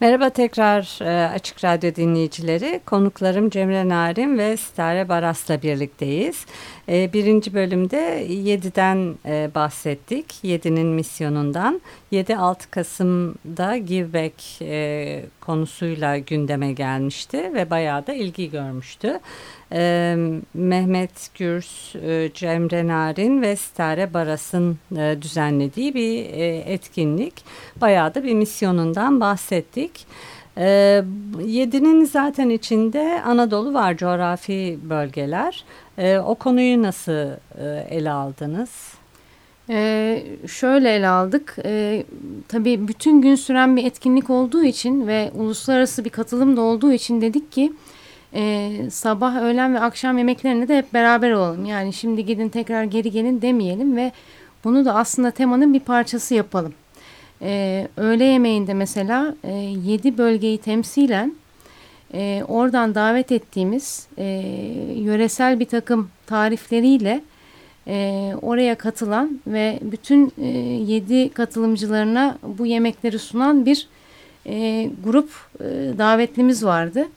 Merhaba 0.00 0.30
tekrar 0.30 0.98
e, 1.02 1.28
Açık 1.28 1.64
Radyo 1.64 1.94
dinleyicileri. 1.94 2.80
Konuklarım 2.86 3.50
Cemre 3.50 3.88
Narin 3.88 4.38
ve 4.38 4.56
Stare 4.56 5.08
Baras'la 5.08 5.62
birlikteyiz. 5.62 6.46
E, 6.88 7.12
birinci 7.12 7.54
bölümde 7.54 8.26
7'den 8.26 9.14
e, 9.26 9.50
bahsettik. 9.54 10.26
7'nin 10.44 10.86
misyonundan. 10.86 11.80
7-6 12.12 12.70
Kasım'da 12.70 13.76
Give 13.76 14.12
Back 14.12 14.34
konusuyla 15.40 16.18
gündeme 16.18 16.72
gelmişti 16.72 17.54
ve 17.54 17.70
bayağı 17.70 18.06
da 18.06 18.12
ilgi 18.12 18.50
görmüştü. 18.50 19.20
E, 19.72 20.16
Mehmet 20.54 21.30
Gürs, 21.34 21.94
e, 21.96 22.30
Cemre 22.34 22.86
Narin 22.86 23.42
ve 23.42 23.56
Stare 23.56 24.14
Baras'ın 24.14 24.78
e, 24.96 25.22
düzenlediği 25.22 25.94
bir 25.94 26.24
e, 26.24 26.56
etkinlik. 26.56 27.44
Bayağı 27.80 28.14
da 28.14 28.24
bir 28.24 28.34
misyonundan 28.34 29.20
bahsettik. 29.20 30.06
Yedi'nin 31.46 32.04
zaten 32.04 32.48
içinde 32.48 33.22
Anadolu 33.26 33.74
var, 33.74 33.96
coğrafi 33.96 34.78
bölgeler. 34.82 35.64
O 36.24 36.34
konuyu 36.34 36.82
nasıl 36.82 37.30
e, 37.58 37.86
ele 37.90 38.10
aldınız? 38.10 38.70
Ee, 39.70 40.22
şöyle 40.48 40.94
ele 40.94 41.08
aldık. 41.08 41.56
Ee, 41.64 42.04
tabii 42.48 42.88
bütün 42.88 43.22
gün 43.22 43.34
süren 43.34 43.76
bir 43.76 43.84
etkinlik 43.84 44.30
olduğu 44.30 44.64
için 44.64 45.06
ve 45.06 45.30
uluslararası 45.34 46.04
bir 46.04 46.10
katılım 46.10 46.56
da 46.56 46.60
olduğu 46.60 46.92
için 46.92 47.20
dedik 47.20 47.52
ki 47.52 47.72
e, 48.34 48.72
sabah, 48.90 49.36
öğlen 49.36 49.74
ve 49.74 49.80
akşam 49.80 50.18
yemeklerinde 50.18 50.68
de 50.68 50.78
hep 50.78 50.94
beraber 50.94 51.30
olalım. 51.30 51.64
Yani 51.64 51.92
şimdi 51.92 52.26
gidin 52.26 52.48
tekrar 52.48 52.84
geri 52.84 53.10
gelin 53.10 53.42
demeyelim 53.42 53.96
ve 53.96 54.12
bunu 54.64 54.84
da 54.84 54.94
aslında 54.94 55.30
temanın 55.30 55.74
bir 55.74 55.80
parçası 55.80 56.34
yapalım. 56.34 56.74
Ee, 57.42 57.88
öğle 57.96 58.24
yemeğinde 58.24 58.74
mesela 58.74 59.34
e, 59.44 59.52
7 59.52 60.18
bölgeyi 60.18 60.58
temsilen 60.58 61.34
e, 62.14 62.42
oradan 62.48 62.94
davet 62.94 63.32
ettiğimiz 63.32 64.06
e, 64.18 64.24
yöresel 64.96 65.60
bir 65.60 65.64
takım 65.64 66.10
tarifleriyle 66.26 67.20
e, 67.86 68.32
oraya 68.42 68.74
katılan 68.74 69.40
ve 69.46 69.78
bütün 69.82 70.32
e, 70.38 70.48
yedi 70.92 71.28
katılımcılarına 71.28 72.38
bu 72.42 72.66
yemekleri 72.66 73.18
sunan 73.18 73.66
bir 73.66 73.88
e, 74.46 74.88
grup 75.04 75.30
e, 75.60 75.64
davetlimiz 75.98 76.64
vardı. 76.64 77.08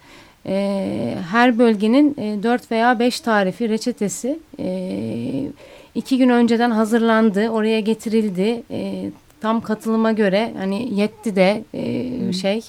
E, 0.45 1.15
her 1.31 1.59
bölgenin 1.59 2.15
e, 2.17 2.43
4 2.43 2.71
veya 2.71 2.99
5 2.99 3.19
tarifi, 3.19 3.69
reçetesi 3.69 4.39
e, 4.59 5.47
iki 5.95 6.17
gün 6.17 6.29
önceden 6.29 6.71
hazırlandı, 6.71 7.49
oraya 7.49 7.79
getirildi. 7.79 8.63
E, 8.71 9.09
tam 9.41 9.61
katılıma 9.61 10.11
göre 10.11 10.53
hani 10.57 10.99
yetti 10.99 11.35
de 11.35 11.63
e, 11.73 12.33
şey... 12.33 12.61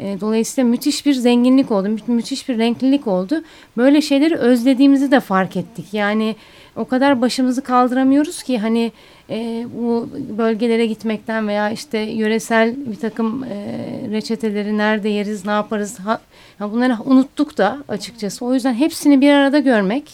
E, 0.00 0.20
dolayısıyla 0.20 0.70
müthiş 0.70 1.06
bir 1.06 1.14
zenginlik 1.14 1.70
oldu, 1.70 1.88
mü 1.88 1.98
müthiş 2.06 2.48
bir 2.48 2.58
renklilik 2.58 3.06
oldu. 3.06 3.42
Böyle 3.76 4.00
şeyleri 4.00 4.36
özlediğimizi 4.36 5.10
de 5.10 5.20
fark 5.20 5.56
ettik. 5.56 5.86
Yani 5.92 6.36
o 6.76 6.84
kadar 6.84 7.20
başımızı 7.20 7.62
kaldıramıyoruz 7.62 8.42
ki 8.42 8.58
hani 8.58 8.92
e, 9.30 9.66
bu 9.74 10.08
bölgelere 10.38 10.86
gitmekten 10.86 11.48
veya 11.48 11.70
işte 11.70 11.98
yöresel 11.98 12.74
bir 12.90 12.96
takım 12.96 13.44
e, 13.44 13.78
reçeteleri 14.10 14.78
nerede 14.78 15.08
yeriz, 15.08 15.46
ne 15.46 15.50
yaparız 15.50 15.98
ha, 15.98 16.20
bunları 16.60 16.96
unuttuk 17.04 17.58
da 17.58 17.78
açıkçası. 17.88 18.44
O 18.44 18.54
yüzden 18.54 18.74
hepsini 18.74 19.20
bir 19.20 19.32
arada 19.32 19.58
görmek 19.58 20.12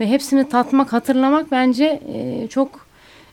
ve 0.00 0.06
hepsini 0.06 0.48
tatmak, 0.48 0.92
hatırlamak 0.92 1.50
bence 1.50 2.00
e, 2.14 2.48
çok 2.48 2.86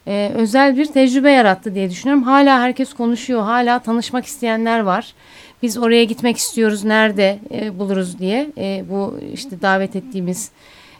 e, 0.07 0.31
özel 0.35 0.77
bir 0.77 0.85
tecrübe 0.85 1.31
yarattı 1.31 1.75
diye 1.75 1.89
düşünüyorum. 1.89 2.23
Hala 2.23 2.59
herkes 2.59 2.93
konuşuyor, 2.93 3.41
hala 3.41 3.79
tanışmak 3.79 4.25
isteyenler 4.25 4.79
var. 4.79 5.13
Biz 5.61 5.77
oraya 5.77 6.03
gitmek 6.03 6.37
istiyoruz, 6.37 6.83
nerede 6.83 7.39
e, 7.51 7.79
buluruz 7.79 8.19
diye 8.19 8.49
e, 8.57 8.83
bu 8.89 9.19
işte 9.33 9.61
davet 9.61 9.95
ettiğimiz 9.95 10.51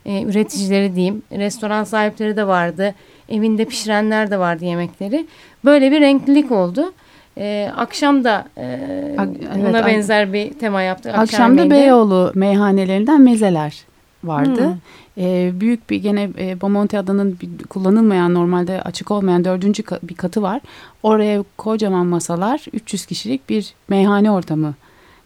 e, 0.06 0.24
üreticileri 0.24 0.96
diyeyim. 0.96 1.24
Restoran 1.32 1.84
sahipleri 1.84 2.38
de 2.38 2.48
vardı, 2.48 2.96
evinde 3.30 3.66
pişirenler 3.66 4.32
de 4.32 4.40
vardı 4.40 4.66
yemekleri. 4.66 5.28
Böyle 5.66 5.92
bir 5.92 6.02
renklilik 6.02 6.52
oldu. 6.52 6.94
E, 7.38 7.72
akşam 7.78 8.24
da 8.24 8.46
e, 8.58 8.66
evet, 9.20 9.68
buna 9.68 9.86
benzer 9.86 10.34
bir 10.34 10.54
tema 10.54 10.82
yaptık. 10.82 11.18
Akşam 11.18 11.58
da 11.58 11.70
Beyoğlu 11.70 12.32
meyhanelerinden 12.36 13.22
mezeler 13.22 13.86
vardı. 14.24 14.68
Hmm. 14.68 15.24
E, 15.24 15.52
büyük 15.60 15.90
bir 15.90 15.96
gene 15.98 16.30
e, 16.40 16.62
Bomonti 16.62 17.00
adanın 17.00 17.38
bir, 17.42 17.64
kullanılmayan 17.64 18.34
normalde 18.34 18.82
açık 18.82 19.12
olmayan 19.12 19.46
dördüncü 19.46 19.84
ka 19.84 20.00
bir 20.04 20.16
katı 20.16 20.42
var. 20.42 20.62
Oraya 21.04 21.44
kocaman 21.58 22.06
masalar 22.06 22.66
300 22.74 23.06
kişilik 23.06 23.50
bir 23.50 23.74
meyhane 23.88 24.32
ortamı 24.32 24.74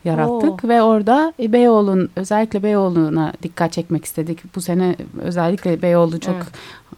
yarattık 0.05 0.65
Oo. 0.65 0.67
ve 0.67 0.81
orada 0.81 1.33
e, 1.39 1.53
Beyoğlu'nun 1.53 2.09
özellikle 2.15 2.63
Beyoğlu'na 2.63 3.33
dikkat 3.43 3.71
çekmek 3.71 4.05
istedik. 4.05 4.55
Bu 4.55 4.62
sene 4.62 4.95
özellikle 5.21 5.81
Beyoğlu 5.81 6.19
çok 6.19 6.35
evet. 6.35 6.47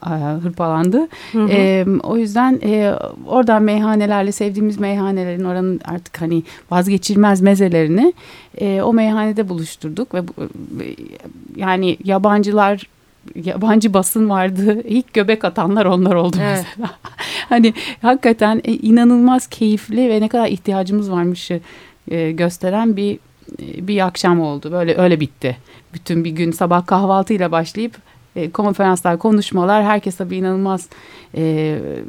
e, 0.07 0.43
hırpalandı. 0.43 1.07
Hı 1.31 1.43
hı. 1.43 1.47
E, 1.51 1.85
o 2.03 2.17
yüzden 2.17 2.59
e, 2.63 2.93
oradan 3.27 3.63
meyhanelerle 3.63 4.31
sevdiğimiz 4.31 4.79
meyhanelerin 4.79 5.43
oranın 5.43 5.81
artık 5.85 6.21
hani 6.21 6.43
vazgeçilmez 6.71 7.41
mezelerini 7.41 8.13
e, 8.57 8.81
o 8.81 8.93
meyhanede 8.93 9.49
buluşturduk 9.49 10.13
ve 10.13 10.19
e, 10.19 10.25
yani 11.55 11.97
yabancılar 12.03 12.87
yabancı 13.35 13.93
basın 13.93 14.29
vardı. 14.29 14.81
İlk 14.83 15.13
göbek 15.13 15.45
atanlar 15.45 15.85
onlar 15.85 16.15
oldu 16.15 16.37
evet. 16.41 16.65
mesela. 16.67 16.91
hani 17.49 17.73
hakikaten 18.01 18.61
inanılmaz 18.65 19.47
keyifli 19.47 20.09
ve 20.09 20.21
ne 20.21 20.27
kadar 20.27 20.47
ihtiyacımız 20.47 21.11
varmış 21.11 21.51
e, 22.07 22.31
gösteren 22.31 22.95
bir 22.95 23.19
e, 23.61 23.87
bir 23.87 24.05
akşam 24.05 24.41
oldu. 24.41 24.71
Böyle 24.71 24.97
öyle 24.97 25.19
bitti. 25.19 25.57
Bütün 25.93 26.23
bir 26.23 26.31
gün 26.31 26.51
sabah 26.51 26.85
kahvaltıyla 26.85 27.51
başlayıp 27.51 27.95
e, 28.35 28.51
konferanslar, 28.51 29.19
konuşmalar 29.19 29.83
herkes 29.83 30.15
tabii 30.15 30.37
inanılmaz 30.37 30.89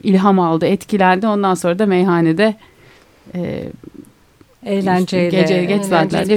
ilham 0.02 0.40
aldı, 0.40 0.66
etkilendi. 0.66 1.26
Ondan 1.26 1.54
sonra 1.54 1.78
da 1.78 1.86
meyhanede 1.86 2.54
Eğlenceyle. 4.66 5.40
Gece 5.40 5.64
geç 5.64 5.82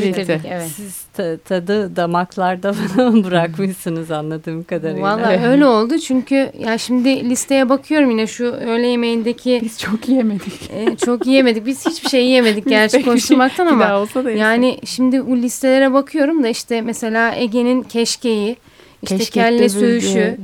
bitti. 0.02 0.08
bitirdik, 0.08 0.42
Evet. 0.52 0.68
Siz 0.76 1.02
ta- 1.14 1.38
tadı 1.38 1.96
damaklarda 1.96 2.74
bırakmışsınız 3.24 4.12
anladığım 4.12 4.64
kadarıyla. 4.64 5.02
Valla 5.04 5.48
öyle 5.52 5.66
oldu 5.66 6.00
çünkü 6.00 6.52
ya 6.60 6.78
şimdi 6.78 7.30
listeye 7.30 7.70
bakıyorum 7.70 8.10
yine 8.12 8.28
şu 8.28 8.46
öğle 8.46 8.88
yemeğindeki 8.88 9.60
Biz 9.64 9.80
çok 9.80 10.10
yiyemedik. 10.10 10.70
e, 10.76 10.96
çok 11.06 11.26
yiyemedik. 11.28 11.66
Biz 11.66 11.86
hiçbir 11.86 12.10
şey 12.10 12.26
yiyemedik 12.26 12.70
gerçi 12.70 12.92
şey- 12.92 13.04
konuşmaktan 13.06 13.68
ama 13.68 14.00
olsa 14.00 14.26
da 14.26 14.32
yani 14.32 14.78
şimdi 14.86 15.28
bu 15.28 15.38
listelere 15.38 15.94
bakıyorum 15.94 16.44
da 16.44 16.48
işte 16.48 16.82
mesela 16.82 17.36
Ege'nin 17.36 17.82
keşkeği, 17.84 18.56
işte 19.04 19.18
Keşkekte 19.18 19.42
kelle 19.50 19.70
söğüşü, 19.70 20.38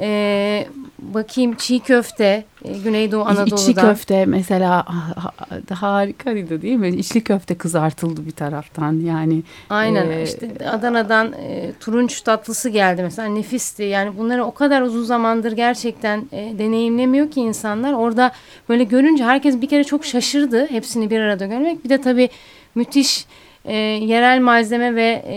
e, 0.00 0.66
bakayım 0.98 1.54
çiğ 1.54 1.80
köfte, 1.80 2.44
e, 2.64 2.78
Güneydoğu 2.84 3.22
Anadolu'dan. 3.24 3.56
İçli 3.56 3.74
köfte 3.74 4.26
mesela 4.26 4.70
ha- 4.76 5.14
ha- 5.16 5.74
harikaydı 5.80 6.62
değil 6.62 6.76
mi? 6.76 6.88
İçli 6.88 7.24
köfte 7.24 7.54
kızartıldı 7.54 8.26
bir 8.26 8.30
taraftan 8.30 8.92
yani. 9.00 9.42
Aynen 9.70 10.10
Ee, 10.10 10.22
işte 10.22 10.50
Adana'dan 10.70 11.32
e, 11.32 11.72
turunç 11.80 12.20
tatlısı 12.20 12.68
geldi 12.68 13.02
mesela 13.02 13.28
nefisti. 13.28 13.82
Yani 13.82 14.18
bunları 14.18 14.44
o 14.44 14.54
kadar 14.54 14.82
uzun 14.82 15.04
zamandır 15.04 15.52
gerçekten 15.52 16.24
e, 16.32 16.52
deneyimlemiyor 16.58 17.30
ki 17.30 17.40
insanlar. 17.40 17.92
Orada 17.92 18.32
böyle 18.68 18.84
görünce 18.84 19.24
herkes 19.24 19.60
bir 19.60 19.68
kere 19.68 19.84
çok 19.84 20.04
şaşırdı 20.04 20.66
hepsini 20.70 21.10
bir 21.10 21.20
arada 21.20 21.46
görmek. 21.46 21.84
Bir 21.84 21.88
de 21.88 22.00
tabii 22.00 22.28
müthiş 22.74 23.26
e, 23.64 23.76
yerel 23.76 24.40
malzeme 24.40 24.94
ve 24.94 25.22
e, 25.26 25.36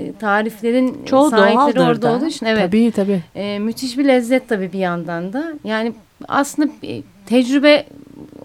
e, 0.00 0.12
tariflerin 0.20 1.04
Çoğu 1.06 1.30
sahipleri 1.30 1.80
orada 1.84 2.02
da. 2.02 2.12
olduğu 2.12 2.26
için 2.26 2.46
evet 2.46 2.62
Tabii 2.62 2.90
tabii. 2.90 3.22
e, 3.34 3.58
müthiş 3.58 3.98
bir 3.98 4.04
lezzet 4.04 4.48
tabii 4.48 4.72
bir 4.72 4.78
yandan 4.78 5.32
da. 5.32 5.52
Yani 5.64 5.92
aslında 6.28 6.72
tecrübe 7.26 7.86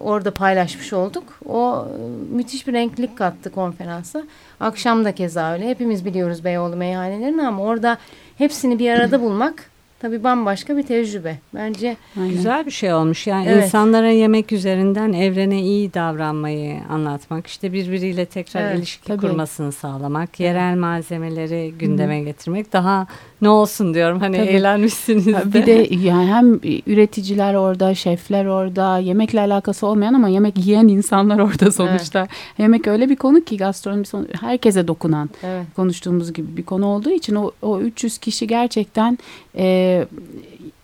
orada 0.00 0.30
paylaşmış 0.34 0.92
olduk. 0.92 1.24
O 1.48 1.86
e, 1.88 2.34
müthiş 2.34 2.66
bir 2.66 2.72
renklilik 2.72 3.18
kattı 3.18 3.50
konferansa. 3.50 4.22
Akşam 4.60 5.04
da 5.04 5.12
keza 5.14 5.52
öyle. 5.52 5.68
Hepimiz 5.68 6.04
biliyoruz 6.04 6.44
Beyoğlu 6.44 6.76
meyhanelerini 6.76 7.46
ama 7.46 7.62
orada 7.62 7.98
hepsini 8.38 8.78
bir 8.78 8.90
arada 8.90 9.20
bulmak 9.22 9.70
tabii 10.00 10.24
bambaşka 10.24 10.76
bir 10.76 10.82
tecrübe. 10.82 11.38
Bence 11.54 11.96
Aynen. 12.20 12.30
Güzel 12.30 12.66
bir 12.66 12.70
şey 12.70 12.94
olmuş. 12.94 13.26
Yani 13.26 13.46
Evet. 13.48 13.64
insanlara 13.64 14.10
yemek 14.10 14.52
üzerinden 14.52 15.12
evrene 15.12 15.60
iyi 15.62 15.94
davranmayı 15.94 16.76
anlatmak, 16.90 17.46
işte 17.46 17.72
birbiriyle 17.72 18.26
tekrar 18.26 18.62
Evet, 18.62 18.78
ilişki 18.78 19.04
tabii. 19.06 19.20
kurmasını 19.20 19.72
sağlamak, 19.72 20.40
yerel 20.40 20.76
malzemeleri 20.76 21.74
gündeme 21.78 22.20
getirmek 22.20 22.72
daha 22.72 23.06
ne 23.42 23.48
olsun 23.48 23.94
diyorum. 23.94 24.20
Hani 24.20 24.36
Tabii. 24.36 24.46
eğlenmişsiniz 24.46 25.26
de. 25.26 25.52
Bir 25.54 25.66
de 25.66 25.88
yani 25.94 26.26
hem 26.26 26.54
üreticiler 26.86 27.54
orada, 27.54 27.94
şefler 27.94 28.44
orada, 28.46 28.98
yemekle 28.98 29.40
alakası 29.40 29.86
olmayan 29.86 30.14
ama 30.14 30.28
yemek 30.28 30.66
yiyen 30.66 30.88
insanlar 30.88 31.38
orada 31.38 31.72
sonuçta. 31.72 32.28
Yemek 32.58 32.86
öyle 32.88 33.08
bir 33.08 33.16
konu 33.16 33.44
ki 33.44 33.56
gastronomi 33.56 34.06
son- 34.06 34.28
herkese 34.40 34.88
dokunan 34.88 35.30
evet. 35.42 35.66
konuştuğumuz 35.76 36.32
gibi 36.32 36.56
bir 36.56 36.62
konu 36.62 36.86
olduğu 36.86 37.10
için 37.10 37.34
o, 37.34 37.50
o 37.62 37.80
300 37.80 38.18
kişi 38.18 38.46
gerçekten 38.46 39.18
e, 39.56 40.06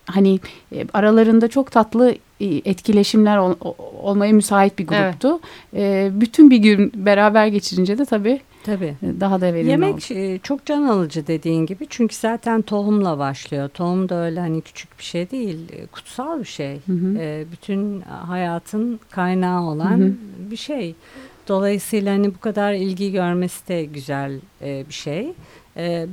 hani 0.07 0.41
e, 0.73 0.85
aralarında 0.95 1.49
çok 1.49 1.71
tatlı 1.73 2.15
e, 2.41 2.47
etkileşimler 2.65 3.37
ol- 3.39 3.55
olmaya 4.03 4.33
müsait 4.33 4.79
bir 4.79 4.87
Evet. 4.93 5.13
gruptu. 5.13 5.41
E, 5.77 6.11
bütün 6.13 6.51
bir 6.51 6.57
gün 6.59 6.93
beraber 6.95 7.47
geçirince 7.47 7.99
de 7.99 8.05
tabii 8.05 8.41
Tabii. 8.67 8.95
e, 9.03 9.21
daha 9.21 9.41
da 9.41 9.55
verimli. 9.55 9.71
Yemek 9.71 10.11
e, 10.11 10.39
çok 10.43 10.67
can 10.67 10.83
alıcı 10.83 11.27
dediğin 11.27 11.67
gibi 11.67 11.87
çünkü 11.91 12.17
zaten 12.17 12.63
tohumla 12.63 13.19
başlıyor. 13.19 13.69
Tohum 13.69 14.09
da 14.09 14.15
öyle 14.25 14.41
hani 14.41 14.61
küçük 14.61 14.99
bir 14.99 15.05
şey 15.05 15.31
değil, 15.31 15.59
e, 15.73 15.87
kutsal 15.87 16.41
bir 16.41 16.45
şey. 16.45 16.81
Hı 16.87 16.93
hı. 16.93 17.19
E, 17.19 17.45
bütün 17.53 18.01
hayatın 18.01 19.01
kaynağı 19.11 19.63
olan 19.63 19.99
Hı 19.99 20.05
hı. 20.05 20.13
bir 20.51 20.57
şey. 20.57 20.95
Dolayısıyla 21.49 22.13
hani 22.15 22.35
bu 22.35 22.41
kadar 22.41 22.73
ilgi 22.73 23.13
görmesi 23.13 23.69
de 23.69 23.85
güzel 23.85 24.41
bir 24.63 24.93
şey. 24.95 25.33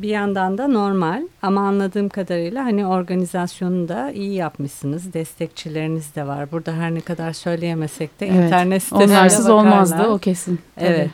Bir 0.02 0.10
yandan 0.10 0.58
da 0.58 0.68
normal 0.68 1.24
ama 1.42 1.62
anladığım 1.62 2.10
kadarıyla 2.10 2.66
hani 2.66 2.86
organizasyonu 2.86 3.88
da 3.88 4.12
iyi 4.12 4.34
yapmışsınız. 4.34 5.14
Destekçileriniz 5.14 6.16
de 6.16 6.28
var. 6.28 6.52
Burada 6.52 6.74
her 6.74 6.96
ne 6.96 7.02
kadar 7.02 7.34
söyleyemesek 7.34 8.20
de 8.20 8.28
Evet. 8.28 8.46
internet 8.46 8.84
sitesine 8.84 9.18
Onlarsız 9.18 9.46
bakarlar. 9.50 9.62
olmazdı 9.72 10.04
o 10.08 10.18
kesin. 10.18 10.60
Evet. 10.78 11.10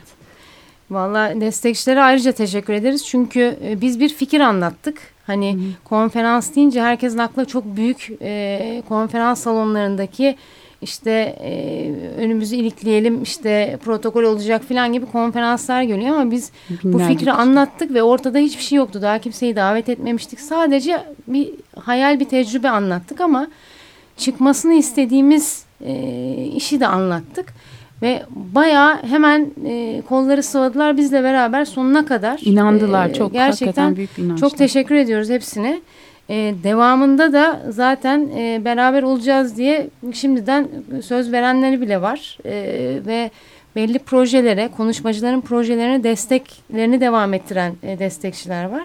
Vallahi 0.90 1.40
destekçilere 1.40 2.02
ayrıca 2.02 2.32
teşekkür 2.32 2.72
ederiz. 2.72 3.06
Çünkü 3.06 3.56
e, 3.64 3.80
biz 3.80 4.00
bir 4.00 4.08
fikir 4.08 4.40
anlattık. 4.40 4.98
Hani 5.26 5.58
konferans 5.84 6.54
deyince 6.54 6.82
herkesin 6.82 7.18
aklına 7.18 7.44
çok 7.44 7.64
büyük 7.76 8.08
e, 8.22 8.82
konferans 8.88 9.40
salonlarındaki 9.40 10.36
işte 10.82 11.10
e, 11.40 11.92
önümüzü 12.18 12.56
ilikleyelim 12.56 13.22
işte 13.22 13.78
protokol 13.84 14.22
olacak 14.22 14.62
falan 14.64 14.92
gibi 14.92 15.06
konferanslar 15.06 15.82
geliyor 15.82 16.16
ama 16.16 16.30
biz 16.30 16.52
bu 16.70 16.88
Binlerce 16.88 17.06
fikri 17.06 17.18
kişi. 17.18 17.32
anlattık 17.32 17.94
ve 17.94 18.02
ortada 18.02 18.38
hiçbir 18.38 18.62
şey 18.62 18.76
yoktu. 18.76 19.02
Daha 19.02 19.18
kimseyi 19.18 19.56
davet 19.56 19.88
etmemiştik. 19.88 20.40
Sadece 20.40 21.02
bir 21.28 21.50
hayal 21.76 22.20
bir 22.20 22.24
tecrübe 22.24 22.68
anlattık 22.68 23.20
ama 23.20 23.48
çıkmasını 24.16 24.74
istediğimiz 24.74 25.64
e, 25.84 25.94
işi 26.54 26.80
de 26.80 26.86
anlattık. 26.86 27.54
Ve 28.02 28.22
bayağı 28.30 29.02
hemen 29.02 29.50
e, 29.66 30.02
kolları 30.08 30.42
sıvadılar 30.42 30.96
bizle 30.96 31.22
beraber 31.22 31.64
sonuna 31.64 32.06
kadar. 32.06 32.40
İnandılar 32.44 33.08
E, 33.08 33.14
çok 33.14 33.32
gerçekten 33.32 33.96
büyük 33.96 34.18
bir 34.18 34.36
çok 34.36 34.56
teşekkür 34.58 34.94
ediyoruz 34.94 35.30
hepsine. 35.30 35.80
Ee, 36.30 36.54
devamında 36.62 37.32
da 37.32 37.60
zaten 37.68 38.28
e, 38.36 38.60
beraber 38.64 39.02
olacağız 39.02 39.56
diye 39.56 39.88
şimdiden 40.12 40.68
söz 41.02 41.32
verenleri 41.32 41.80
bile 41.80 42.02
var. 42.02 42.38
Ee, 42.44 42.98
ve 43.06 43.30
belli 43.76 43.98
projelere, 43.98 44.68
konuşmacıların 44.76 45.40
projelerine 45.40 46.02
desteklerini 46.02 47.00
devam 47.00 47.34
ettiren 47.34 47.72
e, 47.82 47.98
destekçiler 47.98 48.64
var. 48.64 48.84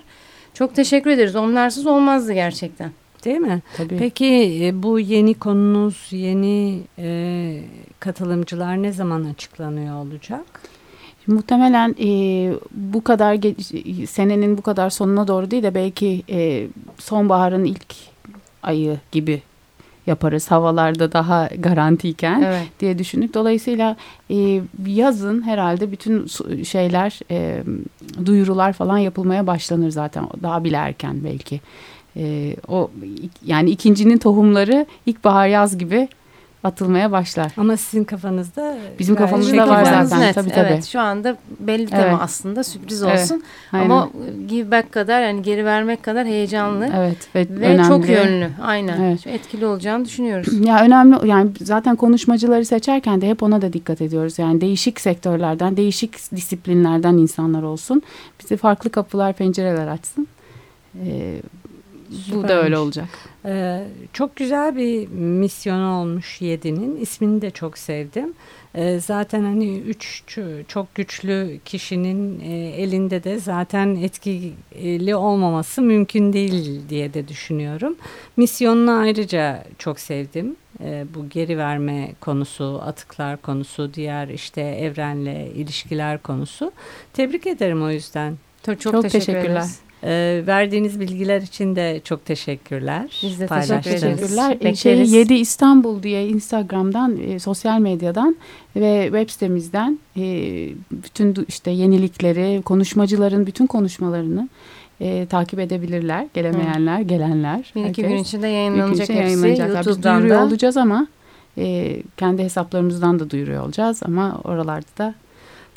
Çok 0.54 0.76
teşekkür 0.76 1.10
ederiz. 1.10 1.36
Onlarsız 1.36 1.88
olmazdı 1.88 2.34
gerçekten. 2.34 2.92
Değil 3.26 3.38
mi? 3.38 3.62
Tabii. 3.78 3.98
Peki 3.98 4.60
e, 4.64 4.84
bu 4.84 5.00
yeni 5.00 5.34
konunuz, 5.34 6.08
yeni 6.12 6.82
e, 7.00 7.62
katılımcılar 8.00 8.84
ne 8.84 8.92
zaman 8.92 9.24
açıklanıyor 9.24 9.96
olacak? 10.06 10.46
Muhtemelen 11.28 11.96
e, 12.04 12.08
bu 12.72 13.04
kadar 13.04 13.38
senenin 14.08 14.58
bu 14.58 14.62
kadar 14.62 14.90
sonuna 14.90 15.28
doğru 15.28 15.52
değil 15.52 15.64
de 15.64 15.76
belki 15.76 16.24
e, 16.30 16.68
sonbaharın 16.98 17.64
ilk 17.64 17.96
ayı 18.64 19.00
gibi 19.12 19.42
yaparız. 20.08 20.52
Havalarda 20.52 21.12
daha 21.12 21.50
garantiyken 21.60 22.42
Evet. 22.42 22.68
diye 22.80 23.00
düşündük. 23.00 23.34
Dolayısıyla 23.34 23.96
e, 24.32 24.62
yazın 24.88 25.42
herhalde 25.42 25.92
bütün 25.92 26.26
şeyler 26.64 27.20
e, 27.32 27.64
duyurular 28.26 28.74
falan 28.74 28.98
yapılmaya 28.98 29.48
başlanır 29.48 29.90
zaten. 29.90 30.28
Daha 30.44 30.64
bile 30.64 30.76
erken 30.76 31.24
belki. 31.24 31.62
E, 32.18 32.56
o 32.68 32.92
yani 33.46 33.70
ikincinin 33.70 34.18
tohumları 34.18 34.86
ilkbahar 35.06 35.48
yaz 35.48 35.78
gibi 35.78 36.08
atılmaya 36.66 37.12
başlar. 37.12 37.52
Ama 37.58 37.78
sizin 37.78 38.04
kafanızda 38.04 38.78
Bizim 39.00 39.16
kafamızda 39.16 39.52
şekil 39.52 39.70
var 39.70 39.84
zaten. 40.04 40.34
Tabii, 40.34 40.50
tabii. 40.50 40.68
Evet, 40.68 40.86
şu 40.86 41.00
anda 41.00 41.38
belli 41.60 41.86
tema 41.86 42.04
Evet. 42.04 42.18
aslında 42.22 42.64
sürpriz 42.64 43.04
Evet, 43.04 43.20
olsun. 43.22 43.44
Aynen. 43.72 43.86
Ama 43.86 44.10
give 44.48 44.72
back 44.72 44.92
kadar 44.92 45.22
yani 45.22 45.42
geri 45.42 45.66
vermek 45.66 46.04
kadar 46.04 46.28
heyecanlı 46.28 46.90
evet 46.96 47.36
ve, 47.36 47.60
ve 47.60 47.66
önemli. 47.66 47.88
çok 47.88 48.10
yönlü. 48.10 48.50
Aynen. 48.64 49.02
Evet. 49.02 49.24
Çok 49.24 49.34
etkili 49.34 49.66
olacağını 49.66 50.06
düşünüyoruz. 50.06 50.48
Ya 50.66 50.84
önemli 50.86 51.28
yani 51.28 51.52
zaten 51.62 51.96
konuşmacıları 51.96 52.66
seçerken 52.66 53.22
de 53.22 53.30
hep 53.30 53.44
ona 53.44 53.62
da 53.62 53.74
dikkat 53.74 54.02
ediyoruz. 54.02 54.40
Yani 54.40 54.62
değişik 54.62 55.02
sektörlerden, 55.02 55.78
değişik 55.78 56.32
disiplinlerden 56.36 57.14
insanlar 57.14 57.64
olsun. 57.64 58.02
Bize 58.44 58.58
farklı 58.58 58.90
kapılar, 58.90 59.34
pencereler 59.34 59.88
açsın. 59.88 60.28
Ee, 61.06 61.42
bu 62.16 62.20
Süpermiş. 62.20 62.50
da 62.50 62.64
öyle 62.64 62.78
olacak. 62.78 63.08
Ee, 63.46 63.84
çok 64.14 64.36
güzel 64.36 64.76
bir 64.78 65.08
misyonu 65.08 66.00
olmuş 66.02 66.42
Yedi'nin. 66.42 66.96
İsmini 66.96 67.42
de 67.42 67.52
çok 67.52 67.78
sevdim. 67.78 68.34
Ee, 68.76 69.00
zaten 69.00 69.44
hani 69.44 69.78
üç 69.78 70.24
çok 70.68 70.96
güçlü 70.96 71.60
kişinin 71.66 72.40
e, 72.40 72.54
elinde 72.70 73.24
de 73.24 73.40
zaten 73.40 73.96
etkili 73.96 75.16
olmaması 75.16 75.82
mümkün 75.82 76.34
değil 76.34 76.82
diye 76.90 77.14
de 77.14 77.28
düşünüyorum. 77.28 77.96
Misyonunu 78.38 78.92
ayrıca 79.00 79.64
çok 79.78 80.00
sevdim. 80.00 80.56
Ee, 80.84 81.06
bu 81.16 81.30
geri 81.30 81.58
verme 81.58 82.12
konusu, 82.22 82.82
atıklar 82.86 83.42
konusu, 83.42 83.94
diğer 83.94 84.28
işte 84.28 84.62
evrenle 84.62 85.52
ilişkiler 85.56 86.22
konusu. 86.22 86.72
Tebrik 87.14 87.48
ederim 87.48 87.84
o 87.84 87.90
yüzden. 87.90 88.38
Çok, 88.66 88.82
Çok 88.82 89.10
teşekkürler. 89.10 89.46
ederiz. 89.46 89.80
Ee, 90.06 90.44
verdiğiniz 90.48 91.00
bilgiler 91.00 91.42
için 91.42 91.76
de 91.76 92.02
çok 92.04 92.26
teşekkürler. 92.26 93.20
Biz 93.24 93.40
de. 93.40 93.48
Teşekkürler. 93.48 94.52
Bekleriz. 94.52 94.80
Şey, 95.12 95.20
7 95.20 95.34
İstanbul 95.34 96.04
diye 96.04 96.28
Instagram'dan, 96.28 97.18
e, 97.18 97.40
sosyal 97.40 97.80
medyadan 97.80 98.36
ve 98.76 99.04
web 99.04 99.30
sitemizden 99.30 100.00
e, 100.18 100.24
bütün 100.92 101.46
işte 101.48 101.72
yenilikleri, 101.72 102.62
konuşmacıların 102.62 103.48
bütün 103.48 103.68
konuşmalarını 103.68 104.50
e, 105.02 105.26
takip 105.26 105.60
edebilirler. 105.60 106.28
Gelemeyenler, 106.34 107.00
gelenler. 107.00 107.72
Bir 107.76 107.86
iki 107.86 108.02
gün 108.02 108.18
içinde 108.18 108.48
yayınlanacak 108.48 109.04
içinde 109.04 109.18
hepsi. 109.18 109.34
yayınlanacaklar. 109.34 109.80
Biz 109.80 109.88
YouTube'dan 109.88 110.22
duyuruyor 110.22 110.42
da. 110.42 110.46
olacağız 110.46 110.78
ama 110.78 111.08
e, 111.58 111.98
kendi 112.18 112.44
hesaplarımızdan 112.44 113.20
da 113.20 113.30
duyuruyor 113.30 113.64
olacağız 113.64 114.02
ama 114.06 114.42
oralarda 114.44 114.98
da 114.98 115.14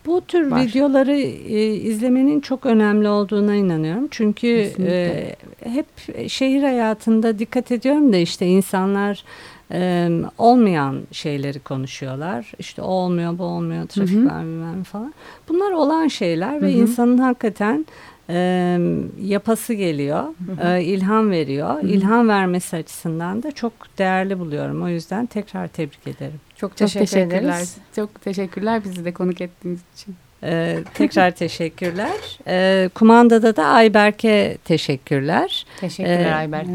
Bu 0.09 0.21
tür 0.21 0.51
var. 0.51 0.61
videoları 0.61 1.13
e, 1.13 1.75
izlemenin 1.75 2.41
çok 2.41 2.67
önemli 2.67 3.09
olduğuna 3.09 3.55
inanıyorum. 3.55 4.09
Çünkü 4.11 4.71
e, 4.79 5.35
hep 5.65 5.87
şehir 6.29 6.63
hayatında 6.63 7.39
dikkat 7.39 7.73
ediyorum 7.73 8.13
da 8.13 8.17
işte 8.17 8.47
insanlar 8.47 9.25
e, 9.73 10.09
olmayan 10.39 10.97
şeyleri 11.13 11.59
konuşuyorlar. 11.59 12.53
İşte 12.59 12.83
o 12.83 12.87
olmuyor, 12.87 13.39
bu 13.39 13.45
olmuyor, 13.45 13.87
trafik 13.87 14.17
Hı 14.17 14.21
hı. 14.21 14.27
var 14.27 14.43
bilmem 14.43 14.83
falan. 14.83 15.15
Bunlar 15.49 15.73
olan 15.73 16.09
şeyler 16.09 16.63
ve 16.63 16.73
Hı 16.73 16.77
hı. 16.77 16.83
insanın 16.83 17.19
hakikaten 17.19 17.87
e, 18.31 18.79
yapası 19.23 19.75
geliyor, 19.75 20.25
e, 20.65 20.83
ilham 20.83 21.31
veriyor. 21.31 21.83
İlham 21.83 22.29
vermesi 22.29 22.77
açısından 22.77 23.43
da 23.43 23.53
çok 23.53 23.73
değerli 23.99 24.39
buluyorum. 24.39 24.83
O 24.83 24.89
yüzden 24.89 25.27
tekrar 25.27 25.69
tebrik 25.69 26.07
ederim. 26.07 26.41
Çok 26.61 26.71
Çok 26.71 26.79
teşekkür 26.79 27.07
teşekkürler. 27.07 27.41
ederiz. 27.55 27.77
Çok 27.97 28.23
teşekkürler 28.23 28.85
bizi 28.85 29.05
de 29.05 29.13
konuk 29.13 29.41
ettiğiniz 29.41 29.81
için. 29.95 30.17
Ee, 30.43 30.79
tekrar 30.95 31.31
teşekkürler. 31.31 32.39
Ee, 32.47 32.91
kumandada 32.95 33.57
da 33.57 33.65
Ayberk'e 33.65 34.59
teşekkürler. 34.65 35.67
Teşekkürler 35.81 36.31
Ee, 36.31 36.35
Ayberk. 36.35 36.67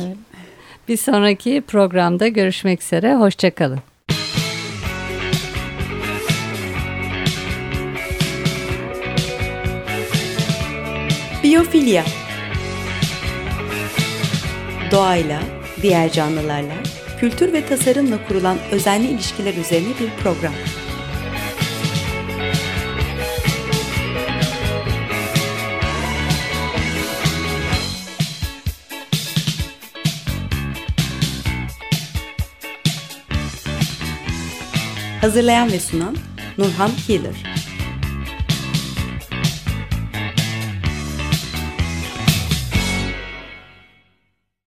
Bir 0.88 0.98
sonraki 0.98 1.62
programda 1.68 2.28
görüşmek 2.28 2.82
üzere. 2.82 3.16
Hoşçakalın. 3.16 3.80
Biyofilya 11.44 12.04
Doğayla, 14.92 15.40
diğer 15.82 16.12
canlılarla, 16.12 16.74
kültür 17.24 17.54
ve 17.54 17.66
tasarımla 17.66 18.28
kurulan 18.28 18.58
özenli 18.72 19.08
ilişkiler 19.08 19.54
üzerine 19.54 19.90
bir 20.00 20.24
program. 20.24 20.54
Hazırlayan 35.22 35.72
ve 35.72 35.80
sunan 35.80 36.16
Nurhan 36.58 36.92
Healer 37.08 37.53